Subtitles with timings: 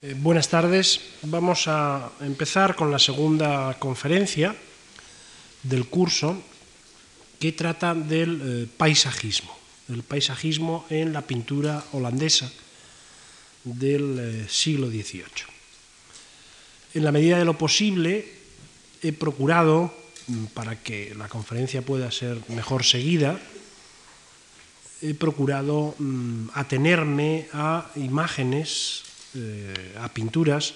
[0.00, 1.00] Eh, buenas tardes.
[1.22, 4.54] Vamos a empezar con la segunda conferencia
[5.64, 6.40] del curso
[7.40, 9.50] que trata del eh, paisajismo,
[9.88, 12.48] el paisajismo en la pintura holandesa
[13.64, 15.50] del eh, siglo XVIII.
[16.94, 18.24] En la medida de lo posible
[19.02, 19.92] he procurado,
[20.28, 23.40] mm, para que la conferencia pueda ser mejor seguida,
[25.02, 30.72] he procurado mm, atenerme a imágenes eh, a pinturas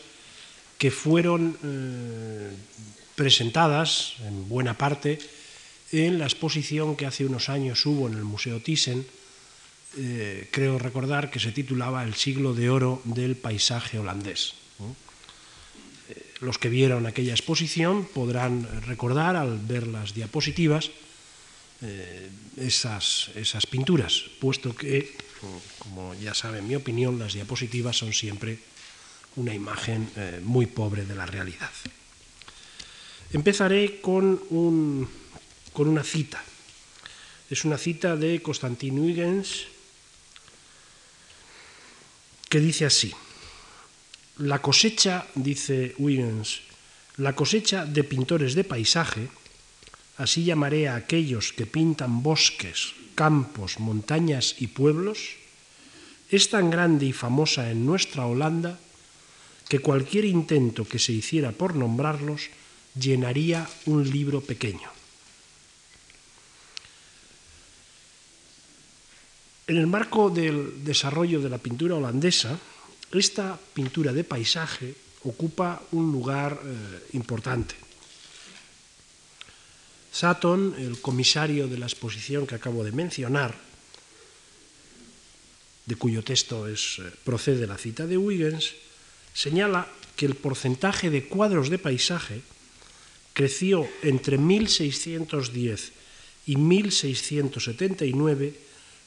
[0.77, 2.50] que fueron eh,
[3.17, 5.18] presentadas en buena parte
[5.93, 9.07] en la exposición que hace unos años hubo en el Museo Thyssen,
[9.96, 14.54] eh, creo recordar que se titulaba El siglo de oro del paisaje holandés.
[16.40, 20.90] Los que vieron aquella exposición podrán recordar al ver las diapositivas
[22.57, 25.14] esas, esas pinturas, puesto que
[25.79, 28.59] como ya saben mi opinión, las diapositivas son siempre
[29.37, 31.71] una imagen eh, muy pobre de la realidad.
[33.33, 34.37] Empezaré con,
[35.73, 36.43] con una cita.
[37.49, 39.67] Es una cita de Constantin Huygens
[42.49, 43.12] que dice así.
[44.39, 46.61] La cosecha, dice Huygens,
[47.17, 49.29] la cosecha de pintores de paisaje,
[50.19, 55.37] así llamaré a aquellos que pintan bosques, campos, montañas y pueblos,
[56.31, 58.79] es tan grande y famosa en nuestra Holanda
[59.69, 62.49] que cualquier intento que se hiciera por nombrarlos
[62.99, 64.91] llenaría un libro pequeño.
[69.67, 72.59] En el marco del desarrollo de la pintura holandesa,
[73.13, 77.81] esta pintura de paisaje ocupa un lugar eh, importante.
[80.13, 83.57] Sutton, el comisario de la exposición que acabo de mencionar,
[85.87, 88.75] de cuyo texto es, eh, procede la cita de Huygens,
[89.33, 92.43] señala que el porcentaje de cuadros de paisaje
[93.33, 95.93] creció entre 1610
[96.47, 98.55] y 1679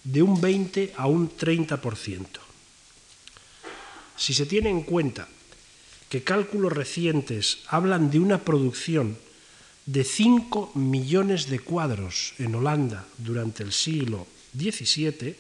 [0.04, 2.42] de un 20 a un 30%.
[4.18, 5.30] Si se tiene en cuenta
[6.10, 9.18] que cálculos recientes hablan de una producción
[9.86, 14.26] de 5 millones de cuadros en Holanda durante el siglo
[14.58, 15.36] XVII,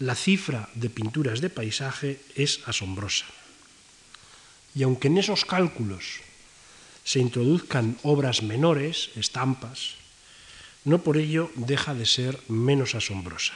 [0.00, 3.24] la cifra de pinturas de paisaje es asombrosa.
[4.74, 6.20] Y aunque en esos cálculos
[7.04, 9.96] se introduzcan obras menores, estampas,
[10.84, 13.54] no por ello deja de ser menos asombrosa.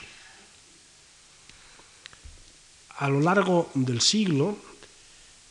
[2.96, 4.56] A lo largo del siglo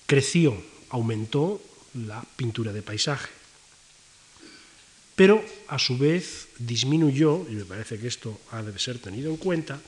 [0.06, 0.58] creció,
[0.90, 1.62] aumentó
[1.94, 3.43] la pintura de paisaje
[5.16, 9.38] pero a su vez disminuyó, y me parece que esto ha de ser tenido en
[9.38, 9.80] cuenta,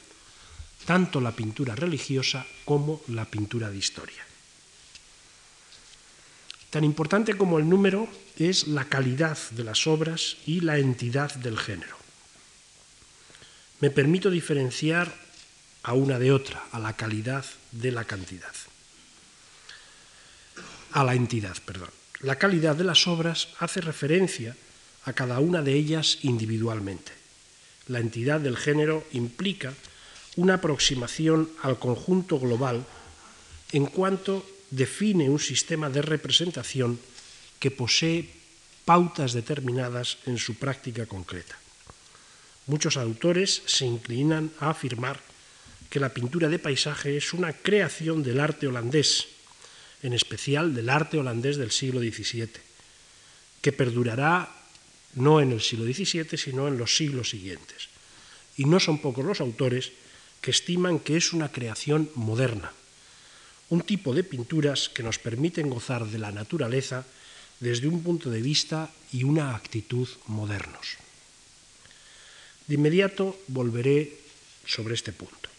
[0.85, 4.23] tanto la pintura religiosa como la pintura de historia.
[6.69, 11.57] Tan importante como el número es la calidad de las obras y la entidad del
[11.57, 11.97] género.
[13.79, 15.13] Me permito diferenciar
[15.83, 18.53] a una de otra, a la calidad de la cantidad.
[20.91, 21.89] A la entidad, perdón.
[22.21, 24.55] La calidad de las obras hace referencia
[25.05, 27.13] a cada una de ellas individualmente.
[27.87, 29.73] La entidad del género implica
[30.35, 32.85] una aproximación al conjunto global
[33.71, 36.99] en cuanto define un sistema de representación
[37.59, 38.27] que posee
[38.83, 41.57] pautas determinadas en su práctica concreta.
[42.67, 45.21] Muchos autores se inclinan a afirmar
[45.89, 49.27] que la pintura de paisaje es una creación del arte holandés,
[50.01, 52.49] en especial del arte holandés del siglo XVII,
[53.61, 54.64] que perdurará
[55.15, 57.89] no en el siglo XVII, sino en los siglos siguientes.
[58.57, 59.91] Y no son pocos los autores
[60.41, 62.71] que estiman que es una creación moderna,
[63.69, 67.05] un tipo de pinturas que nos permiten gozar de la naturaleza
[67.59, 70.99] desde un punto de vista y una actitud modernos.
[72.67, 74.17] De inmediato volveré
[74.65, 75.49] sobre este punto.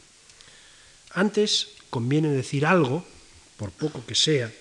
[1.11, 3.07] Antes conviene decir algo,
[3.57, 4.53] por poco que sea,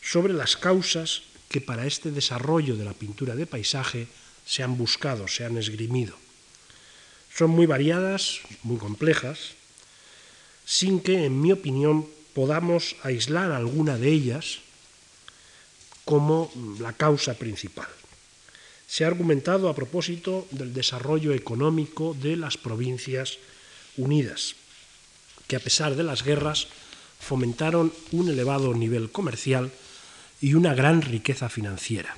[0.00, 4.06] sobre las causas que para este desarrollo de la pintura de paisaje
[4.46, 6.14] se han buscado, se han esgrimido.
[7.34, 9.54] Son muy variadas, muy complejas,
[10.66, 14.58] sin que, en mi opinión, podamos aislar alguna de ellas
[16.04, 16.50] como
[16.80, 17.88] la causa principal.
[18.86, 23.38] Se ha argumentado a propósito del desarrollo económico de las provincias
[23.96, 24.56] unidas,
[25.46, 26.66] que a pesar de las guerras
[27.20, 29.70] fomentaron un elevado nivel comercial
[30.40, 32.16] y una gran riqueza financiera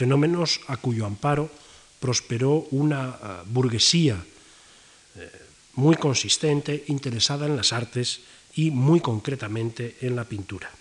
[0.00, 1.52] fenómenos a cuyo amparo
[2.00, 3.12] prosperó una eh,
[3.44, 5.28] burguesía eh,
[5.76, 8.24] muy consistente, interesada en las artes
[8.56, 10.72] y muy concretamente en la pintura.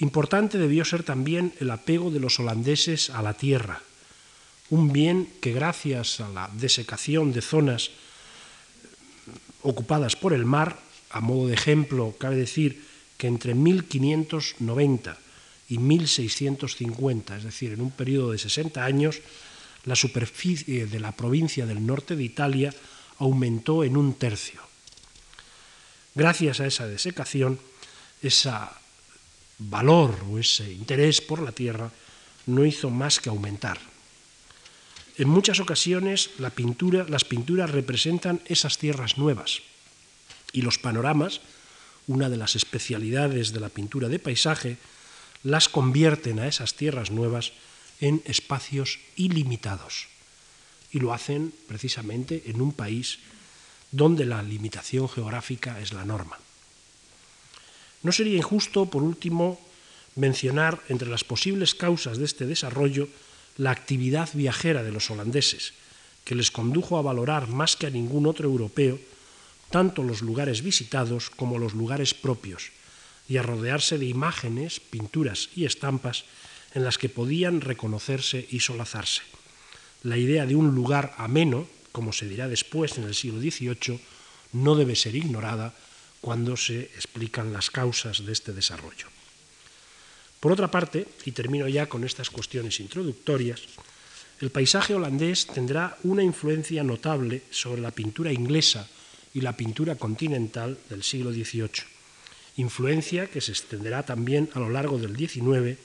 [0.00, 3.84] Importante debió ser también el apego de los holandeses a la tierra,
[4.70, 7.90] un bien que gracias a la desecación de zonas
[9.60, 10.80] ocupadas por el mar,
[11.10, 12.88] a modo de ejemplo, cabe decir
[13.20, 15.25] que entre 1590
[15.68, 19.20] y 1650, es decir, en un periodo de 60 años,
[19.84, 22.74] la superficie de la provincia del norte de Italia
[23.18, 24.60] aumentó en un tercio.
[26.14, 27.58] Gracias a esa desecación,
[28.22, 28.50] ese
[29.58, 31.90] valor o ese interés por la tierra
[32.46, 33.78] no hizo más que aumentar.
[35.18, 39.62] En muchas ocasiones la pintura, las pinturas representan esas tierras nuevas
[40.52, 41.40] y los panoramas,
[42.06, 44.78] una de las especialidades de la pintura de paisaje,
[45.46, 47.52] las convierten a esas tierras nuevas
[48.00, 50.08] en espacios ilimitados.
[50.90, 53.20] Y lo hacen precisamente en un país
[53.92, 56.36] donde la limitación geográfica es la norma.
[58.02, 59.60] No sería injusto, por último,
[60.16, 63.06] mencionar entre las posibles causas de este desarrollo
[63.56, 65.74] la actividad viajera de los holandeses,
[66.24, 68.98] que les condujo a valorar más que a ningún otro europeo
[69.70, 72.70] tanto los lugares visitados como los lugares propios,
[73.28, 76.24] y a rodearse de imágenes, pinturas y estampas
[76.74, 79.22] en las que podían reconocerse y solazarse.
[80.02, 84.00] La idea de un lugar ameno, como se dirá después en el siglo XVIII,
[84.52, 85.74] no debe ser ignorada
[86.20, 89.08] cuando se explican las causas de este desarrollo.
[90.40, 93.62] Por otra parte, y termino ya con estas cuestiones introductorias,
[94.40, 98.86] el paisaje holandés tendrá una influencia notable sobre la pintura inglesa
[99.32, 101.95] y la pintura continental del siglo XVIII,
[102.56, 105.78] influencia que se extenderá también a lo largo del XIX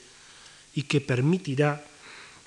[0.74, 1.84] y que permitirá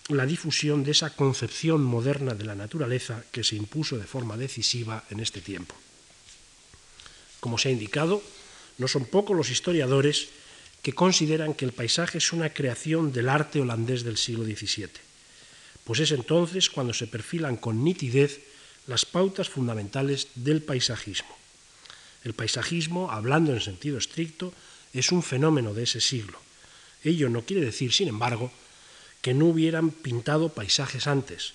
[0.10, 5.04] la difusión de esa concepción moderna de la naturaleza que se impuso de forma decisiva
[5.10, 5.74] en este tiempo.
[7.39, 8.22] Como se ha indicado,
[8.77, 10.30] no son pocos los historiadores
[10.81, 14.89] que consideran que el paisaje es una creación del arte holandés del siglo XVII,
[15.83, 18.42] pues es entonces cuando se perfilan con nitidez
[18.86, 21.45] las pautas fundamentales del paisajismo.
[22.25, 24.51] El paisajismo, hablando en sentido estricto,
[24.92, 26.38] es un fenómeno de ese siglo.
[27.04, 28.51] Ello no quiere decir, sin embargo,
[29.22, 31.54] que no hubieran pintado paisajes antes,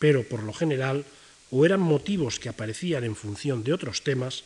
[0.00, 1.04] pero por lo general
[1.50, 4.42] o eran motivos que aparecían en función de otros temas,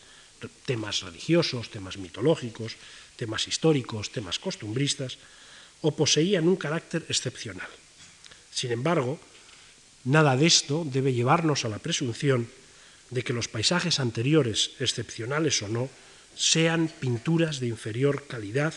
[0.66, 2.76] temas religiosos, temas mitológicos,
[3.16, 5.16] temas históricos, temas costumbristas,
[5.80, 7.70] o poseían un carácter excepcional.
[8.50, 9.18] Sin embargo,
[10.04, 12.50] Nada de esto debe llevarnos a la presunción
[13.12, 15.92] de que los paisajes anteriores, excepcionales o no,
[16.34, 18.72] sean pinturas de inferior calidad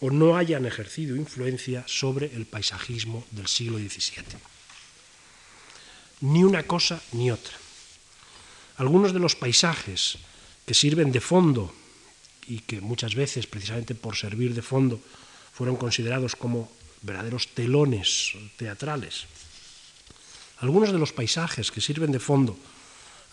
[0.00, 4.24] o no hayan ejercido influencia sobre el paisajismo del siglo XVII.
[6.22, 7.52] Ni una cosa ni otra.
[8.80, 10.16] Algunos de los paisajes
[10.64, 11.68] que sirven de fondo
[12.48, 14.98] y que muchas veces, precisamente por servir de fondo,
[15.52, 16.72] fueron considerados como
[17.02, 19.28] verdaderos telones teatrales,
[20.58, 22.56] algunos de los paisajes que sirven de fondo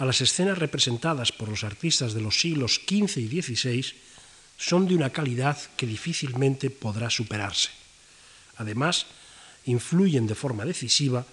[0.02, 3.86] a las escenas representadas por los artistas de los siglos XV y XVI
[4.58, 7.70] son de una calidad que difícilmente podrá superarse.
[8.58, 9.06] Además,
[9.66, 11.24] influyen de forma decisiva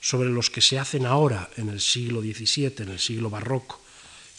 [0.00, 3.80] sobre los que se hacen ahora en el siglo XVII, en el siglo barroco,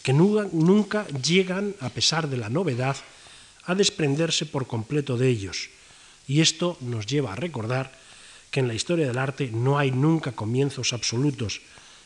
[0.02, 2.98] que nunca llegan, a pesar de la novedad,
[3.64, 5.70] a desprenderse por completo de ellos.
[6.28, 7.96] Y esto nos lleva a recordar
[8.50, 11.62] que en la historia del arte no hay nunca comienzos absolutos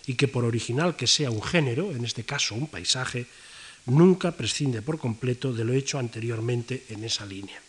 [0.06, 3.26] y que por original que sea un género, en este caso un paisaje,
[3.86, 7.60] nunca prescinde por completo de lo hecho anteriormente en esa línea.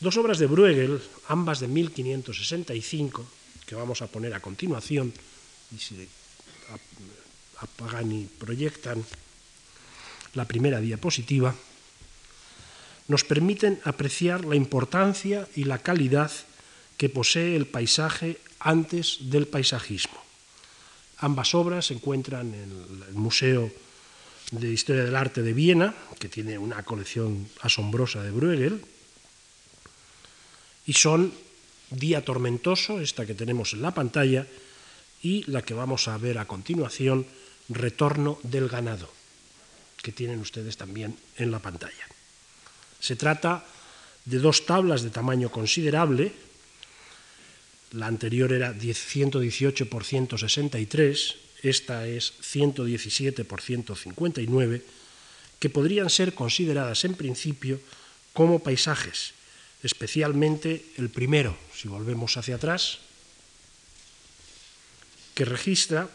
[0.00, 3.26] Dos obras de Bruegel, ambas de 1565,
[3.66, 5.12] que vamos a poner a continuación,
[5.74, 6.08] y si
[7.58, 9.04] apagan y proyectan
[10.34, 11.54] la primera diapositiva,
[13.08, 16.30] nos permiten apreciar la importancia y la calidad
[16.96, 20.21] que posee el paisaje antes del paisajismo.
[21.22, 23.70] Ambas obras se encuentran en el Museo
[24.50, 28.82] de Historia del Arte de Viena, que tiene una colección asombrosa de Bruegel,
[30.84, 31.32] y son
[31.90, 34.48] Día Tormentoso, esta que tenemos en la pantalla,
[35.22, 37.24] y la que vamos a ver a continuación,
[37.68, 39.08] Retorno del Ganado,
[40.02, 42.04] que tienen ustedes también en la pantalla.
[42.98, 43.64] Se trata
[44.24, 46.32] de dos tablas de tamaño considerable,
[47.92, 54.82] la anterior era 118 por 163, esta es 117 por 159,
[55.58, 57.80] que podrían ser consideradas en principio
[58.32, 59.34] como paisajes,
[59.82, 62.98] especialmente el primero, si volvemos hacia atrás,
[65.34, 66.08] que registra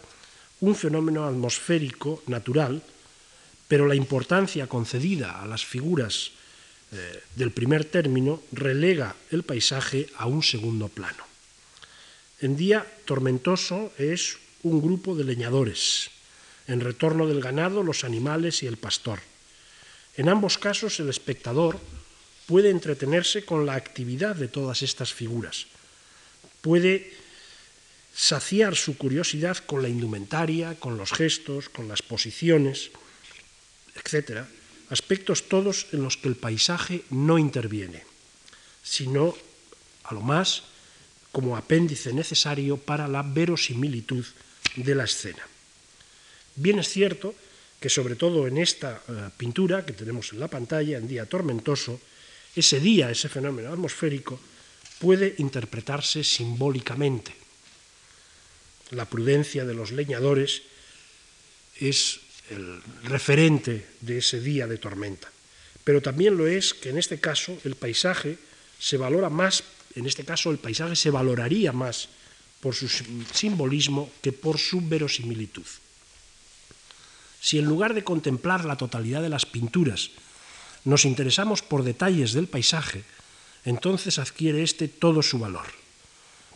[0.59, 2.81] un fenómeno atmosférico natural,
[3.67, 6.31] pero la importancia concedida a las figuras
[6.91, 11.26] eh, del primer término relega el paisaje a un segundo plano.
[12.39, 16.09] En día tormentoso es un grupo de leñadores,
[16.67, 19.19] en retorno del ganado los animales y el pastor.
[20.17, 21.79] En ambos casos el espectador
[22.45, 25.67] puede entretenerse con la actividad de todas estas figuras,
[26.61, 27.13] puede
[28.13, 32.89] saciar su curiosidad con la indumentaria, con los gestos, con las posiciones,
[33.93, 34.45] etc.
[34.89, 38.03] Aspectos todos en los que el paisaje no interviene,
[38.83, 39.35] sino
[40.03, 40.63] a lo más
[41.37, 44.25] como apéndice necesario para la verosimilitud
[44.73, 45.45] de la escena.
[46.57, 47.29] Bien es cierto
[47.77, 52.01] que sobre todo en esta eh, pintura que tenemos en la pantalla, en día tormentoso,
[52.55, 54.41] ese día, ese fenómeno atmosférico,
[54.97, 57.37] puede interpretarse simbólicamente.
[58.89, 60.63] La prudencia de los leñadores
[61.77, 62.17] es
[62.49, 65.29] el referente de ese día de tormenta.
[65.83, 68.39] Pero también lo es que en este caso el paisaje
[68.79, 72.09] se valora más, en este caso el paisaje se valoraría más
[72.61, 72.87] por su
[73.33, 75.65] simbolismo que por su verosimilitud.
[77.41, 80.11] Si en lugar de contemplar la totalidad de las pinturas
[80.85, 83.03] nos interesamos por detalles del paisaje,
[83.65, 85.65] entonces adquiere éste todo su valor.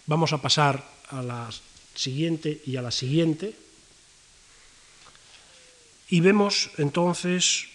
[0.05, 1.49] Vamos a pasar a la
[1.95, 3.55] siguiente y a la siguiente.
[6.09, 7.67] Y vemos entonces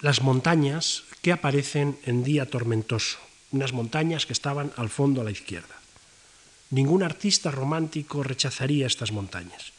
[0.00, 3.18] las montañas que aparecen en día tormentoso,
[3.52, 5.74] unas montañas que estaban al fondo a la izquierda.
[6.70, 9.72] Ningún artista romántico rechazaría estas montañas.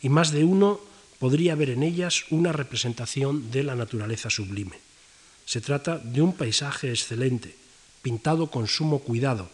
[0.00, 0.80] Y más de uno
[1.18, 4.80] podría ver en ellas una representación de la naturaleza sublime.
[5.44, 7.54] Se trata de un paisaje excelente,
[8.00, 9.50] pintado con sumo cuidado,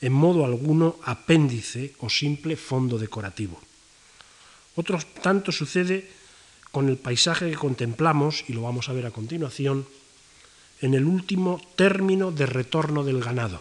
[0.00, 3.60] en modo alguno apéndice o simple fondo decorativo.
[4.76, 6.08] Otro tanto sucede
[6.70, 9.86] con el paisaje que contemplamos, y lo vamos a ver a continuación,
[10.80, 13.60] en el último término de retorno del ganado.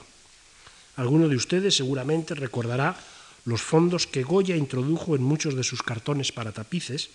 [0.96, 2.98] Alguno de ustedes seguramente recordará
[3.46, 7.10] los fondos que Goya introdujo en muchos de sus cartones para tapices,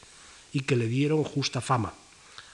[0.55, 1.93] y que le dieron justa fama.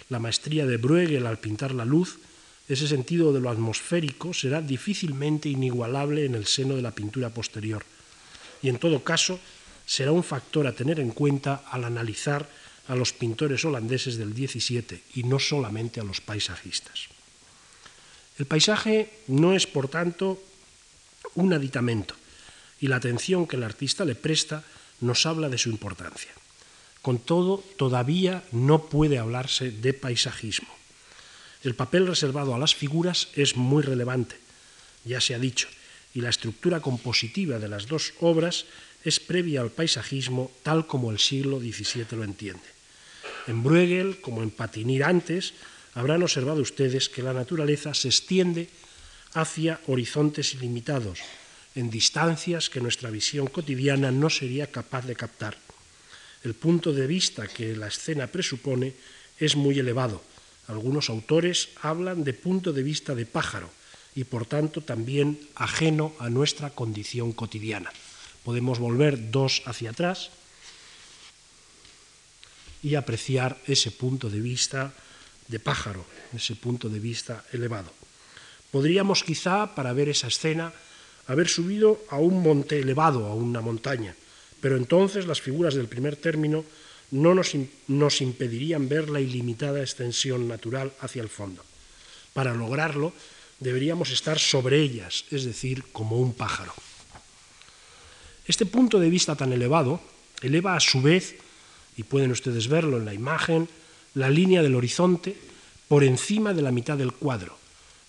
[0.09, 2.19] La maestría de Bruegel al pintar la luz,
[2.67, 7.85] ese sentido de lo atmosférico, será difícilmente inigualable en el seno de la pintura posterior.
[8.63, 9.39] Y en todo caso,
[9.85, 12.49] será un factor a tener en cuenta al analizar
[12.89, 17.20] a los pintores holandeses del XVII y no solamente a los paisajistas.
[18.41, 20.43] El paisaje no es, por tanto,
[21.35, 22.15] un aditamento
[22.81, 24.65] y la atención que el artista le presta
[25.03, 26.33] nos habla de su importancia.
[27.03, 30.73] Con todo, todavía no puede hablarse de paisajismo.
[31.65, 34.37] El papel reservado a las figuras es muy relevante,
[35.05, 35.69] ya se ha dicho,
[36.15, 38.65] y la estructura compositiva de las dos obras
[39.05, 42.65] es previa al paisajismo tal como el siglo XVII lo entiende.
[43.49, 45.53] En Bruegel, como en Patinir antes,
[45.95, 48.69] habrán observado ustedes que la naturaleza se extiende
[49.35, 51.21] hacia horizontes ilimitados,
[51.75, 55.57] en distancias que nuestra visión cotidiana no sería capaz de captar
[56.43, 58.95] el punto de vista que la escena presupone
[59.39, 60.23] es muy elevado.
[60.69, 63.69] Algunos autores hablan de punto de vista de pájaro
[64.15, 67.93] y por tanto también ajeno a nuestra condición cotidiana.
[68.45, 70.31] Podemos volver dos hacia atrás
[72.83, 74.95] y apreciar ese punto de vista
[75.51, 77.91] de pájaro, ese punto de vista elevado.
[78.71, 80.73] Podríamos quizá, para ver esa escena,
[81.27, 84.15] haber subido a un monte elevado, a una montaña,
[84.61, 86.65] pero entonces las figuras del primer término
[87.11, 87.53] no nos,
[87.89, 91.65] nos impedirían ver la ilimitada extensión natural hacia el fondo.
[92.33, 93.13] Para lograrlo,
[93.59, 96.73] deberíamos estar sobre ellas, es decir, como un pájaro.
[98.47, 100.01] Este punto de vista tan elevado
[100.43, 101.37] eleva a su vez,
[101.97, 103.69] y pueden ustedes verlo en la imagen,
[104.15, 105.37] la línea del horizonte
[105.89, 107.57] por encima de la mitad del cuadro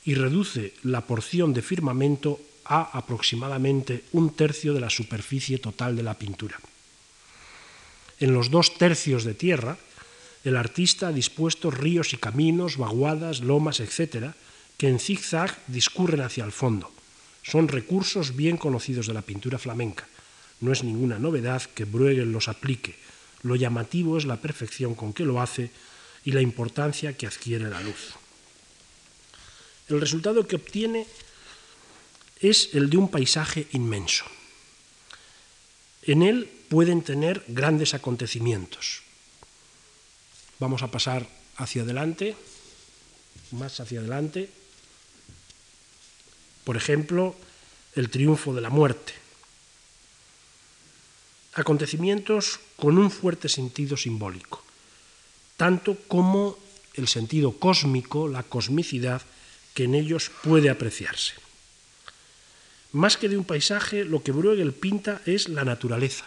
[0.05, 6.03] y reduce la porción de firmamento a aproximadamente un tercio de la superficie total de
[6.03, 6.59] la pintura.
[8.19, 9.77] En los dos tercios de tierra,
[10.43, 14.33] el artista ha dispuesto ríos y caminos, vaguadas, lomas, etc.,
[14.77, 16.91] que en zigzag discurren hacia el fondo.
[17.43, 20.07] Son recursos bien conocidos de la pintura flamenca.
[20.61, 22.95] No es ninguna novedad que Bruegel los aplique.
[23.43, 25.71] Lo llamativo es la perfección con que lo hace
[26.23, 28.13] y la importancia que adquiere la luz.
[29.87, 31.07] El resultado que obtiene
[32.39, 34.25] es el de un paisaje inmenso.
[36.03, 39.03] En él pueden tener grandes acontecimientos.
[40.59, 42.35] Vamos a pasar hacia adelante,
[43.51, 44.49] más hacia adelante.
[46.63, 47.35] Por ejemplo,
[47.95, 49.13] el triunfo de la muerte.
[51.53, 54.63] Acontecimientos con un fuerte sentido simbólico,
[55.61, 56.57] tanto como
[56.95, 59.21] el sentido cósmico, la cosmicidad
[59.75, 61.33] que en ellos puede apreciarse.
[62.93, 66.25] Más que de un paisaje, lo que Bruegel pinta es la naturaleza.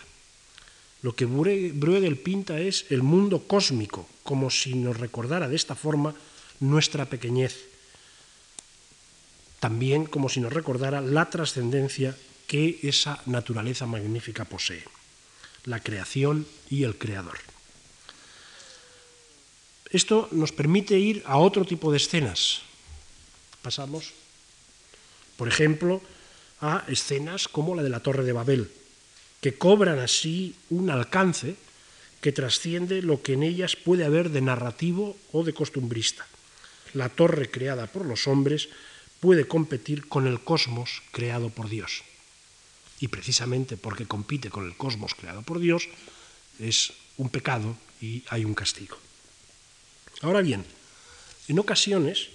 [1.03, 6.15] Lo que Bruegel pinta es el mundo cósmico, como si nos recordara de esta forma
[6.61, 7.67] nuestra pequeñez.
[9.59, 14.85] También como si nos recordara la trascendencia que esa naturaleza magnífica posee,
[15.65, 17.54] la creación y el creador.
[19.95, 22.67] Esto nos permite ir a otro tipo de escenas.
[23.63, 24.11] Pasamos,
[25.39, 26.03] por ejemplo,
[26.59, 28.75] a escenas como la de la Torre de Babel,
[29.41, 31.55] que cobran así un alcance
[32.21, 36.27] que trasciende lo que en ellas puede haber de narrativo o de costumbrista.
[36.95, 38.71] La torre creada por los hombres
[39.21, 42.03] puede competir con el cosmos creado por Dios.
[42.99, 45.87] Y precisamente porque compite con el cosmos creado por Dios,
[46.59, 49.04] es un pecado y hay un castigo.
[50.25, 50.65] Ahora bien,
[51.49, 52.31] en ocasiones,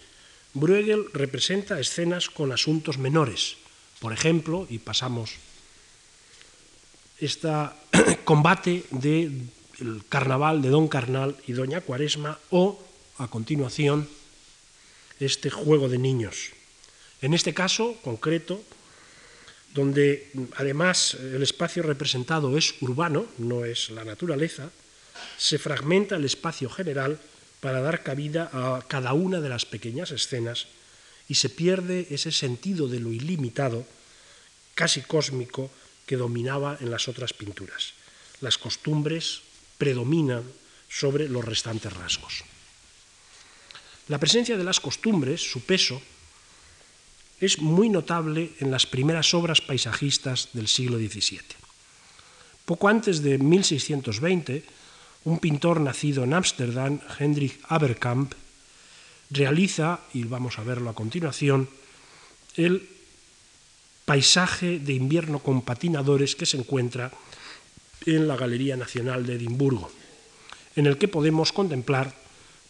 [0.54, 3.58] Bruegel representa escenas con asuntos menores.
[3.98, 5.32] Por ejemplo, y pasamos
[7.18, 7.50] este
[8.26, 9.50] combate del
[10.08, 12.78] carnaval de Don Carnal y Doña Cuaresma o,
[13.18, 14.08] a continuación,
[15.20, 16.54] este juego de niños.
[17.24, 18.62] En este caso concreto,
[19.74, 24.70] donde además el espacio representado es urbano, no es la naturaleza,
[25.40, 27.20] se fragmenta el espacio general
[27.60, 30.68] para dar cabida a cada una de las pequeñas escenas
[31.28, 33.86] y se pierde ese sentido de lo ilimitado,
[34.76, 35.70] casi cósmico,
[36.06, 37.94] que dominaba en las otras pinturas.
[38.42, 39.42] Las costumbres
[39.78, 40.44] predominan
[40.90, 42.44] sobre los restantes rasgos.
[44.08, 46.02] La presencia de las costumbres, su peso,
[47.40, 51.40] es muy notable en las primeras obras paisajistas del siglo XVII.
[52.66, 54.66] Poco antes de 1620,
[55.26, 58.34] un pintor nacido en Ámsterdam, Hendrik Aberkamp,
[59.30, 61.70] realiza, y vamos a verlo a continuación,
[62.56, 62.88] el
[64.06, 67.12] paisaje de invierno con patinadores que se encuentra
[68.06, 69.92] en la Galería Nacional de Edimburgo,
[70.76, 72.14] en el que podemos contemplar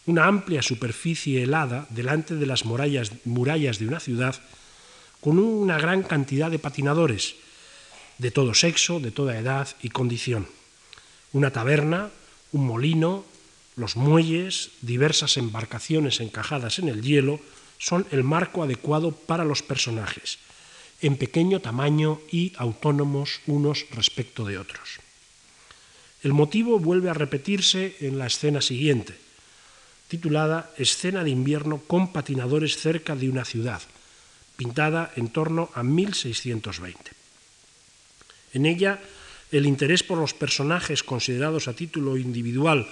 [0.06, 4.36] una amplia superficie helada delante de las murallas, murallas de una ciudad
[5.22, 7.36] con una gran cantidad de patinadores
[8.18, 10.48] de todo sexo, de toda edad y condición.
[11.32, 12.10] Una taberna
[12.52, 13.26] un molino,
[13.76, 17.40] los muelles, diversas embarcaciones encajadas en el hielo
[17.78, 20.38] son el marco adecuado para los personajes,
[21.02, 25.00] en pequeño tamaño y autónomos unos respecto de otros.
[26.24, 29.16] El motivo vuelve a repetirse en la escena siguiente,
[30.10, 33.82] titulada Escena de invierno con patinadores cerca de una ciudad,
[34.58, 37.12] pintada en torno a 1620.
[38.52, 39.00] En ella
[39.52, 42.88] el interés por los personajes considerados a título individual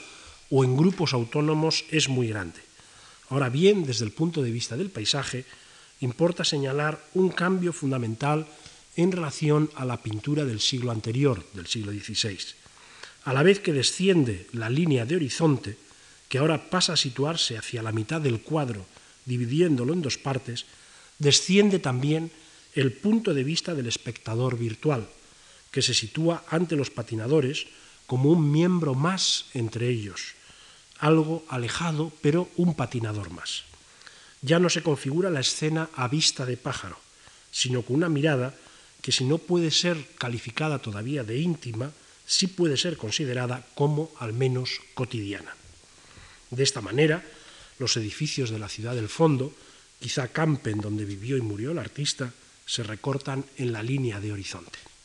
[0.49, 2.59] o en grupos autónomos es muy grande.
[3.29, 5.45] Ahora bien, desde el punto de vista del paisaje,
[5.99, 8.47] importa señalar un cambio fundamental
[8.95, 12.39] en relación a la pintura del siglo anterior, del siglo XVI.
[13.25, 15.77] A la vez que desciende la línea de horizonte,
[16.29, 18.85] que ahora pasa a situarse hacia la mitad del cuadro,
[19.25, 20.65] dividiéndolo en dos partes,
[21.19, 22.31] desciende también
[22.73, 25.07] el punto de vista del espectador virtual,
[25.77, 27.69] que se sitúa ante los patinadores
[28.09, 30.33] como un miembro más entre ellos,
[30.97, 33.61] algo alejado, pero un patinador más.
[34.41, 36.97] Ya no se configura la escena a vista de pájaro,
[37.51, 38.57] sino con una mirada
[39.03, 41.91] que si no puede ser calificada todavía de íntima,
[42.25, 45.53] sí puede ser considerada como al menos cotidiana.
[46.49, 47.21] De esta manera,
[47.77, 49.53] los edificios de la ciudad del fondo,
[49.99, 52.33] quizá Campen donde vivió y murió el artista,
[52.65, 54.96] se recortan en la línea de horizonte.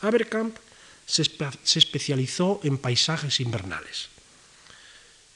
[0.00, 0.56] Aberkamp
[1.06, 4.08] se, especializó en paisajes invernales.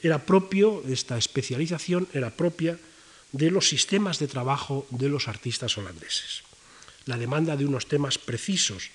[0.03, 2.79] Era propio, esta especialización era propia
[3.33, 6.43] de los sistemas de trabajo de los artistas holandeses.
[7.07, 8.91] La demanda de unos temas precisos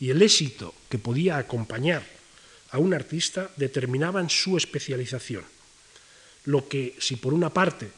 [0.00, 2.04] y el éxito que podía acompañar
[2.70, 5.44] a un artista determinaban su especialización,
[6.44, 7.88] lo que, si por una parte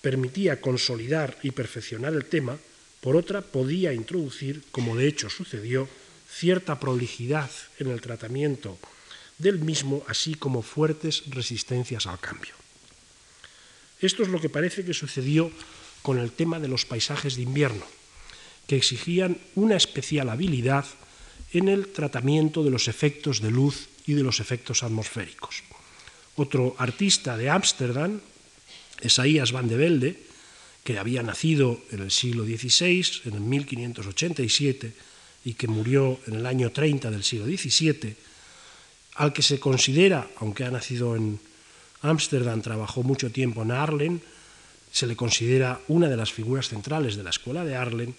[0.00, 2.56] permitía consolidar y perfeccionar el tema,
[3.00, 5.88] por otra podía introducir, como de hecho sucedió,
[6.34, 8.78] cierta prolijidad en el tratamiento
[9.38, 12.54] del mismo, así como fuertes resistencias al cambio.
[14.00, 15.50] Esto es lo que parece que sucedió
[16.02, 17.86] con el tema de los paisajes de invierno,
[18.66, 20.84] que exigían una especial habilidad
[21.52, 25.62] en el tratamiento de los efectos de luz y de los efectos atmosféricos.
[26.36, 28.20] Otro artista de Ámsterdam,
[29.00, 30.20] Esaías van de Velde,
[30.82, 34.92] que había nacido en el siglo XVI, en el 1587,
[35.44, 38.16] y que murió en el año 30 del siglo XVII,
[39.16, 41.38] al que se considera, aunque ha nacido en
[42.02, 44.22] Ámsterdam, trabajó mucho tiempo en Arlen,
[44.90, 48.14] se le considera una de las figuras centrales de la escuela de Arlen,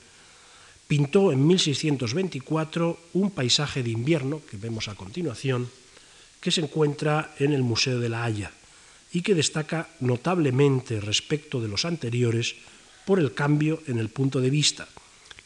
[0.88, 5.70] pintó en 1624 un paisaje de invierno, que vemos a continuación,
[6.40, 8.52] que se encuentra en el Museo de la Haya
[9.12, 12.56] y que destaca notablemente respecto de los anteriores
[13.06, 14.88] por el cambio en el punto de vista,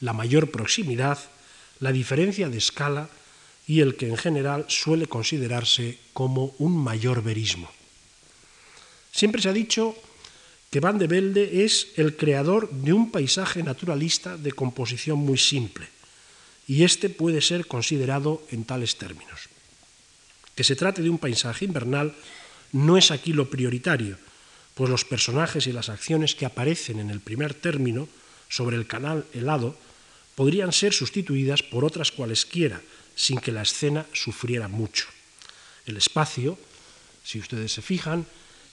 [0.02, 1.20] la mayor proximidad,
[1.80, 3.10] la diferencia de escala
[3.68, 7.70] y el que en general suele considerarse como un mayor verismo.
[9.12, 9.96] Siempre se ha dicho
[10.70, 15.88] que Van de Velde es el creador de un paisaje naturalista de composición muy simple,
[16.68, 19.50] y este puede ser considerado en tales términos.
[20.56, 22.14] Que se trate de un paisaje invernal
[22.72, 24.18] no es aquí lo prioritario,
[24.76, 28.08] pues los personajes y las acciones que aparecen en el primer término
[28.50, 29.76] sobre el canal helado
[30.40, 32.80] podrían ser sustituidas por otras cualesquiera,
[33.12, 35.12] sin que la escena sufriera mucho.
[35.86, 36.58] El espacio,
[37.26, 38.26] si ustedes se fijan,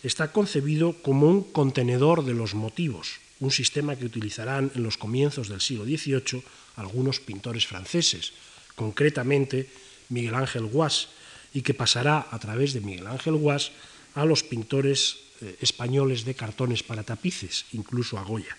[0.05, 5.49] está concebido como un contenedor de los motivos, un sistema que utilizarán en los comienzos
[5.49, 8.31] del siglo XVIII algunos pintores franceses,
[8.77, 9.69] concretamente
[10.09, 11.09] Miguel Ángel Guas,
[11.53, 13.73] y que pasará a través de Miguel Ángel Guas
[14.15, 18.57] a los pintores eh, españoles de cartones para tapices, incluso a Goya.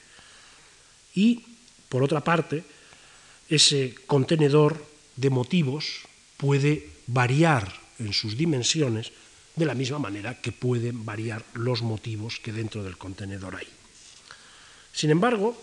[1.15, 1.47] Y,
[1.87, 2.75] por otra parte,
[3.49, 4.83] ese contenedor
[5.15, 6.07] de motivos
[6.37, 9.11] puede variar en sus dimensiones
[9.55, 13.67] de la misma manera que pueden variar los motivos que dentro del contenedor hay.
[14.93, 15.57] Sin embargo,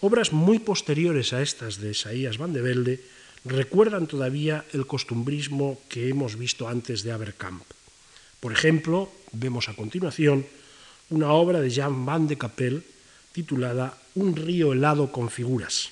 [0.00, 3.00] obras muy posteriores a estas de Isaías van de Velde
[3.44, 7.62] recuerdan todavía el costumbrismo que hemos visto antes de Abercamp.
[8.40, 10.46] Por ejemplo, vemos a continuación
[11.10, 12.82] una obra de Jan van de Capel
[13.32, 15.90] titulada Un río helado con figuras.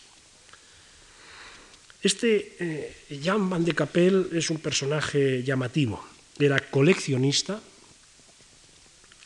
[2.02, 6.00] Este eh, Jan van de Capel es un personaje llamativo.
[6.38, 7.60] Era coleccionista,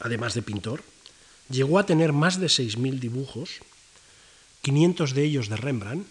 [0.00, 0.82] además de pintor,
[1.48, 3.62] llegó a tener más de 6.000 dibujos,
[4.62, 6.06] 500 de ellos de Rembrandt,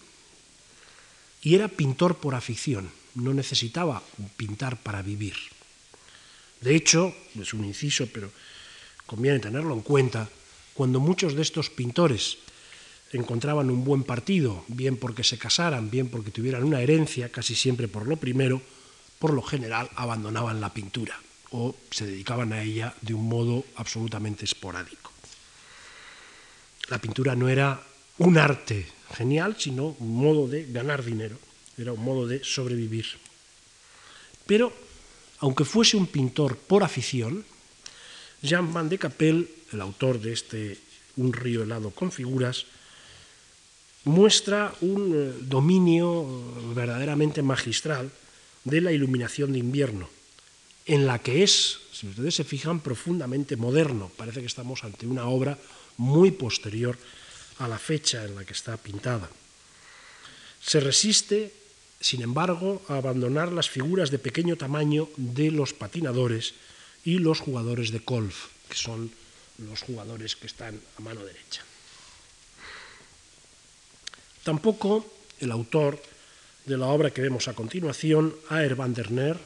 [1.42, 4.02] y era pintor por afición, no necesitaba
[4.38, 5.36] pintar para vivir.
[6.62, 8.32] De hecho, es un inciso, pero
[9.04, 10.30] conviene tenerlo en cuenta,
[10.72, 12.38] cuando muchos de estos pintores
[13.12, 17.88] encontraban un buen partido, bien porque se casaran, bien porque tuvieran una herencia, casi siempre
[17.88, 18.60] por lo primero,
[19.18, 21.18] por lo general abandonaban la pintura
[21.50, 25.12] o se dedicaban a ella de un modo absolutamente esporádico.
[26.88, 27.80] La pintura no era
[28.18, 28.86] un arte
[29.16, 31.38] genial, sino un modo de ganar dinero,
[31.78, 33.06] era un modo de sobrevivir.
[34.46, 34.72] Pero,
[35.38, 37.44] aunque fuese un pintor por afición,
[38.42, 40.78] Jean van de Capel, el autor de este
[41.16, 42.66] Un río helado con figuras,
[44.04, 46.26] muestra un eh, dominio
[46.74, 48.10] verdaderamente magistral
[48.64, 50.08] de la iluminación de invierno,
[50.86, 54.10] en la que es, si ustedes se fijan, profundamente moderno.
[54.16, 55.58] Parece que estamos ante una obra
[55.96, 56.98] muy posterior
[57.58, 59.28] a la fecha en la que está pintada.
[60.60, 61.52] Se resiste,
[62.00, 66.54] sin embargo, a abandonar las figuras de pequeño tamaño de los patinadores
[67.04, 69.10] y los jugadores de golf, que son
[69.58, 71.62] los jugadores que están a mano derecha.
[74.44, 75.04] Tampoco
[75.40, 76.00] el autor
[76.66, 79.40] de la obra que vemos a continuación, Aer van der Neer,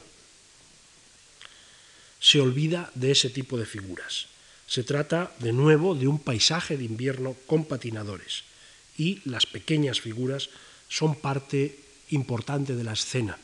[2.21, 4.27] se olvida de ese tipo de figuras.
[4.67, 8.43] Se trata de nuevo de un paisaje de invierno con patinadores
[8.99, 10.51] y las pequeñas figuras
[10.89, 11.79] son parte
[12.11, 13.39] importante de la escena.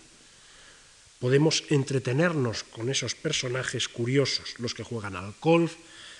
[1.21, 5.77] Podemos entretenernos con esos personajes curiosos, los que juegan al golf,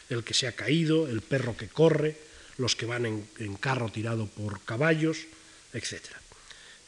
[0.09, 2.17] el que se ha caído, el perro que corre,
[2.59, 5.27] los que van en, carro tirado por caballos,
[5.73, 6.25] etc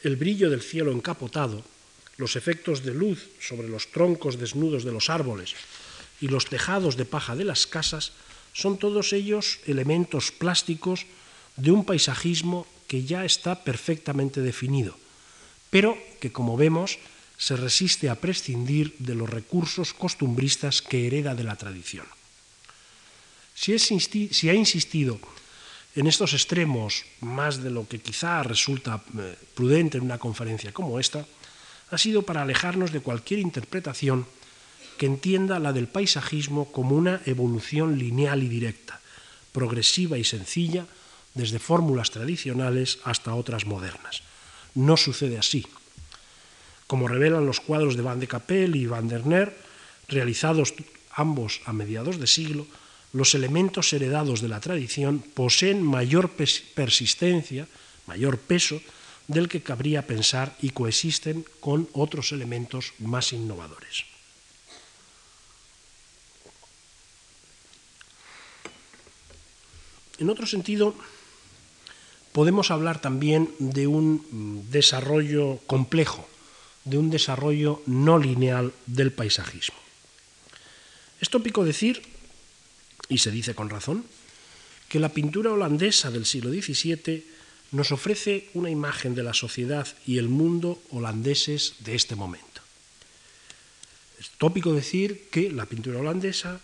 [0.06, 1.64] el brillo del cielo encapotado,
[2.16, 5.54] los efectos de luz sobre los troncos desnudos de los árboles
[6.20, 8.12] y los tejados de paja de las casas
[8.54, 11.04] son todos ellos elementos plásticos
[11.56, 14.96] de un paisajismo que ya está perfectamente definido,
[15.68, 16.98] pero que, como vemos,
[17.36, 22.06] se resiste a prescindir de los recursos costumbristas que hereda de la tradición.
[23.52, 25.18] Si, ha insistido
[25.96, 31.00] en estos extremos, más de lo que quizá resulta eh, prudente en una conferencia como
[31.00, 31.24] esta,
[31.90, 34.26] ha sido para alejarnos de cualquier interpretación
[34.98, 39.00] que entienda la del paisajismo como una evolución lineal y directa,
[39.52, 40.84] progresiva y sencilla,
[41.32, 44.22] desde fórmulas tradicionales hasta otras modernas.
[44.74, 45.66] No sucede así.
[46.86, 49.56] Como revelan los cuadros de Van de Capel y Van der Neer,
[50.08, 50.74] realizados
[51.12, 52.66] ambos a mediados de siglo,
[53.16, 57.66] los elementos heredados de la tradición poseen mayor persistencia,
[58.04, 58.82] mayor peso
[59.26, 64.04] del que cabría pensar y coexisten con otros elementos más innovadores.
[70.18, 70.94] En otro sentido,
[72.32, 76.28] podemos hablar también de un desarrollo complejo,
[76.84, 79.78] de un desarrollo no lineal del paisajismo.
[81.18, 82.02] Es tópico decir,
[83.08, 84.04] y se dice con razón,
[84.88, 87.24] que la pintura holandesa del siglo XVII
[87.72, 92.62] nos ofrece una imagen de la sociedad y el mundo holandeses de este momento.
[94.18, 96.60] Es tópico decir que la pintura holandesa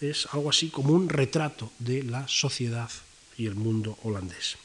[0.00, 2.90] es algo así como un retrato de la sociedad
[3.36, 4.56] y el mundo holandés.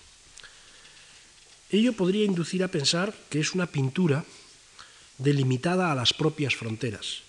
[1.71, 4.25] Ello podría inducir a pensar que es una pintura
[5.17, 7.21] delimitada a las propias fronteras,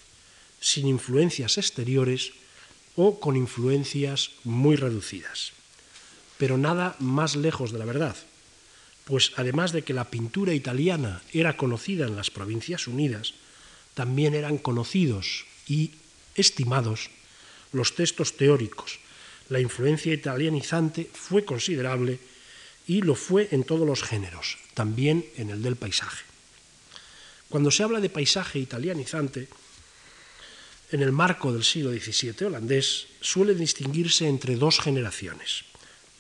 [0.61, 2.33] sin influencias exteriores
[2.96, 5.53] o con influencias muy reducidas.
[6.38, 8.16] Pero nada más lejos de la verdad,
[9.05, 13.35] pues además de que la pintura italiana era conocida en las Provincias Unidas,
[13.94, 15.92] también eran conocidos y
[16.35, 17.11] estimados
[17.72, 18.98] los textos teóricos.
[19.48, 22.18] La influencia italianizante fue considerable
[22.87, 26.24] y lo fue en todos los géneros, también en el del paisaje.
[27.48, 29.48] Cuando se habla de paisaje italianizante,
[30.92, 35.64] en el marco del siglo XVII holandés suele distinguirse entre dos generaciones.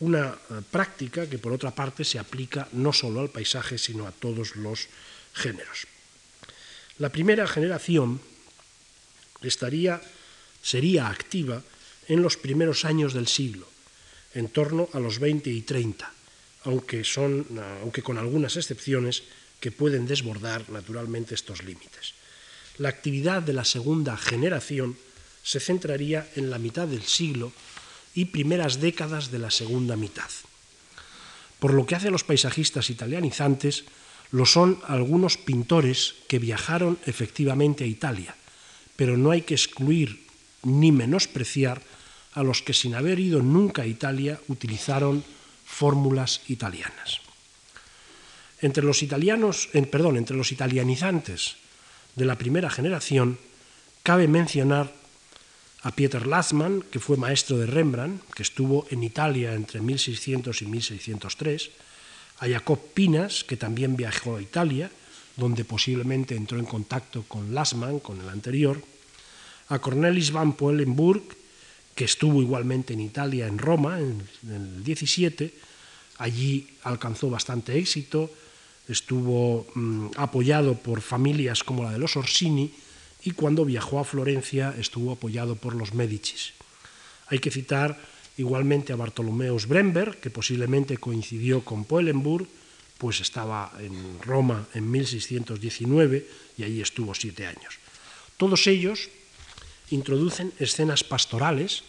[0.00, 4.12] Una eh, práctica que por otra parte se aplica no solo al paisaje, sino a
[4.12, 4.88] todos los
[5.34, 5.86] géneros.
[6.98, 8.20] La primera generación
[9.42, 10.00] estaría
[10.62, 11.62] sería activa
[12.08, 13.68] en los primeros años del siglo,
[14.34, 16.12] en torno a los 20 y 30,
[16.64, 17.46] aunque, son,
[17.80, 19.22] aunque con algunas excepciones
[19.60, 22.14] que pueden desbordar naturalmente estos límites.
[22.80, 24.96] La actividad de la segunda generación
[25.42, 27.52] se centraría en la mitad del siglo
[28.14, 30.30] y primeras décadas de la segunda mitad.
[31.58, 33.84] Por lo que hace a los paisajistas italianizantes,
[34.32, 38.34] lo son algunos pintores que viajaron efectivamente a Italia,
[38.96, 40.24] pero no hay que excluir
[40.62, 41.82] ni menospreciar
[42.32, 45.22] a los que sin haber ido nunca a Italia utilizaron
[45.66, 47.20] fórmulas italianas.
[48.62, 51.60] Entre los italianos, perdón, entre los italianizantes
[52.16, 53.38] de la primera generación,
[54.02, 54.92] cabe mencionar
[55.82, 60.66] a Pieter Lassmann, que fue maestro de Rembrandt, que estuvo en Italia entre 1600 y
[60.66, 61.70] 1603,
[62.40, 64.90] a Jacob Pinas, que también viajó a Italia,
[65.36, 68.82] donde posiblemente entró en contacto con Lassmann, con el anterior,
[69.70, 71.22] a Cornelis van Poelenburg,
[71.94, 75.54] que estuvo igualmente en Italia, en Roma, en, el 17.
[76.18, 78.30] Allí alcanzó bastante éxito,
[78.90, 82.72] estuvo mm, apoyado por familias como la de los Orsini
[83.22, 86.52] y cuando viajó a Florencia estuvo apoyado por los Medicis.
[87.28, 87.98] Hay que citar
[88.36, 92.48] igualmente a Bartolomeus Bremberg, que posiblemente coincidió con Poelenburg,
[92.98, 96.26] pues estaba en Roma en 1619
[96.58, 97.78] y allí estuvo siete años.
[98.36, 99.08] Todos ellos
[99.90, 101.84] introducen escenas pastorales,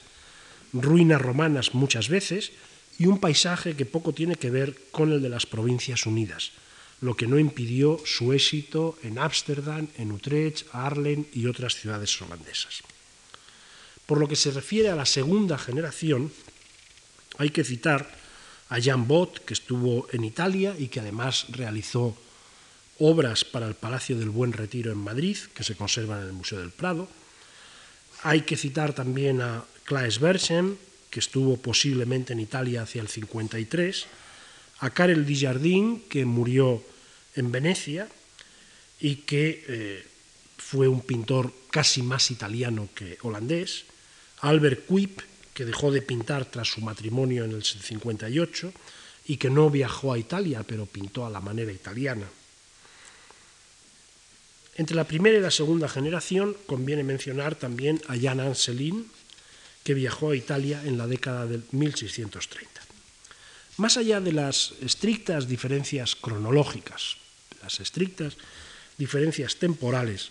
[0.73, 2.51] ruinas romanas muchas veces,
[2.97, 6.51] y un paisaje que poco tiene que ver con el de las Provincias Unidas,
[7.01, 12.81] lo que no impidió su éxito en Ámsterdam, en Utrecht, Arlen y otras ciudades holandesas.
[14.05, 16.31] Por lo que se refiere a la segunda generación,
[17.37, 18.09] hay que citar
[18.69, 22.15] a Jan Bot, que estuvo en Italia y que además realizó
[22.99, 26.59] obras para el Palacio del Buen Retiro en Madrid, que se conservan en el Museo
[26.59, 27.09] del Prado,
[28.23, 30.77] hay que citar también a Claes Berchem,
[31.09, 34.05] que estuvo posiblemente en Italia hacia el 53,
[34.79, 36.83] a Karel Dijardin, que murió
[37.35, 38.07] en Venecia
[38.99, 40.07] y que eh,
[40.57, 43.85] fue un pintor casi más italiano que holandés,
[44.41, 45.21] Albert Kuip,
[45.53, 48.73] que dejó de pintar tras su matrimonio en el 58
[49.27, 52.27] y que no viajó a Italia, pero pintó a la manera italiana.
[54.75, 59.05] Entre la primera y la segunda generación conviene mencionar también a Jan Anselin,
[59.83, 62.81] que viajó a Italia en la década del 1630.
[63.77, 67.17] Más allá de las estrictas diferencias cronológicas,
[67.63, 68.37] las estrictas
[68.97, 70.29] diferencias temporales,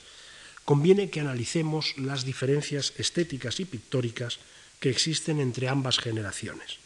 [0.65, 4.39] conviene que analicemos las diferencias estéticas y pictóricas
[4.79, 6.79] que existen entre ambas generaciones,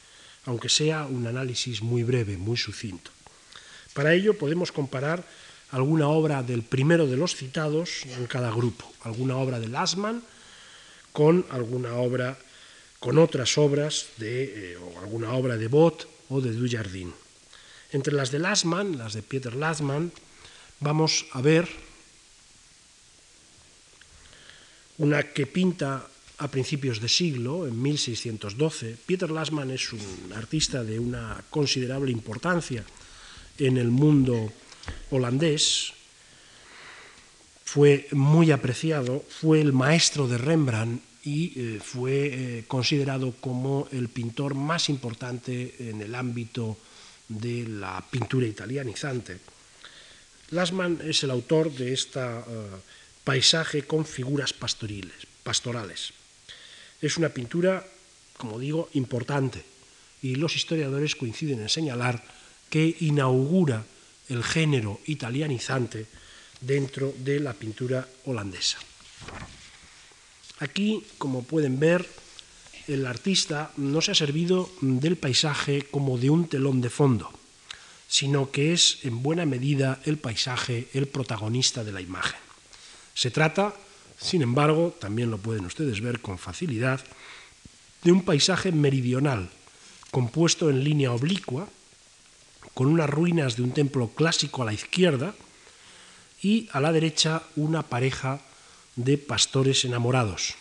[0.46, 3.10] aunque sea un análisis muy breve, muy sucinto.
[3.92, 5.24] Para ello podemos comparar
[5.70, 10.22] alguna obra del primero de los citados en cada grupo, alguna obra de Lassmann
[11.12, 12.38] con alguna obra
[12.98, 17.12] con otras obras de eh, o alguna obra de Bott o de Dujardin.
[17.92, 20.10] Entre las de Lassmann, las de Peter Lassmann,
[20.84, 21.66] vamos a ver
[24.98, 26.06] una que pinta
[26.38, 28.98] a principios de siglo, en 1612.
[29.06, 32.84] Peter Lassmann es un artista de una considerable importancia
[33.58, 34.52] en el mundo
[35.10, 35.94] holandés,
[37.64, 44.10] fue muy apreciado, fue el maestro de Rembrandt y eh, fue eh, considerado como el
[44.10, 46.76] pintor más importante en el ámbito
[47.28, 49.53] de la pintura italianizante.
[50.54, 52.20] Lasman es el autor de este
[53.24, 56.12] paisaje con figuras pastorales.
[57.02, 57.84] Es una pintura,
[58.36, 59.64] como digo, importante
[60.22, 62.22] y los historiadores coinciden en señalar
[62.70, 63.84] que inaugura
[64.28, 66.06] el género italianizante
[66.60, 68.78] dentro de la pintura holandesa.
[70.60, 72.08] Aquí, como pueden ver,
[72.86, 77.32] el artista no se ha servido del paisaje como de un telón de fondo,
[78.08, 82.38] sino que es en buena medida el paisaje el protagonista de la imagen.
[83.14, 83.74] Se trata,
[84.20, 87.00] sin embargo, también lo pueden ustedes ver con facilidad,
[88.02, 89.50] de un paisaje meridional,
[90.10, 91.68] compuesto en línea oblicua,
[92.74, 95.34] con unas ruinas de un templo clásico a la izquierda
[96.42, 98.40] y a la derecha una pareja
[98.96, 100.54] de pastores enamorados.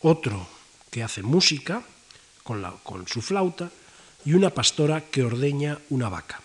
[0.00, 0.46] Otro
[0.90, 1.82] que hace música
[2.42, 3.70] con, con su flauta
[4.24, 6.40] y una pastora que ordeña una vaca.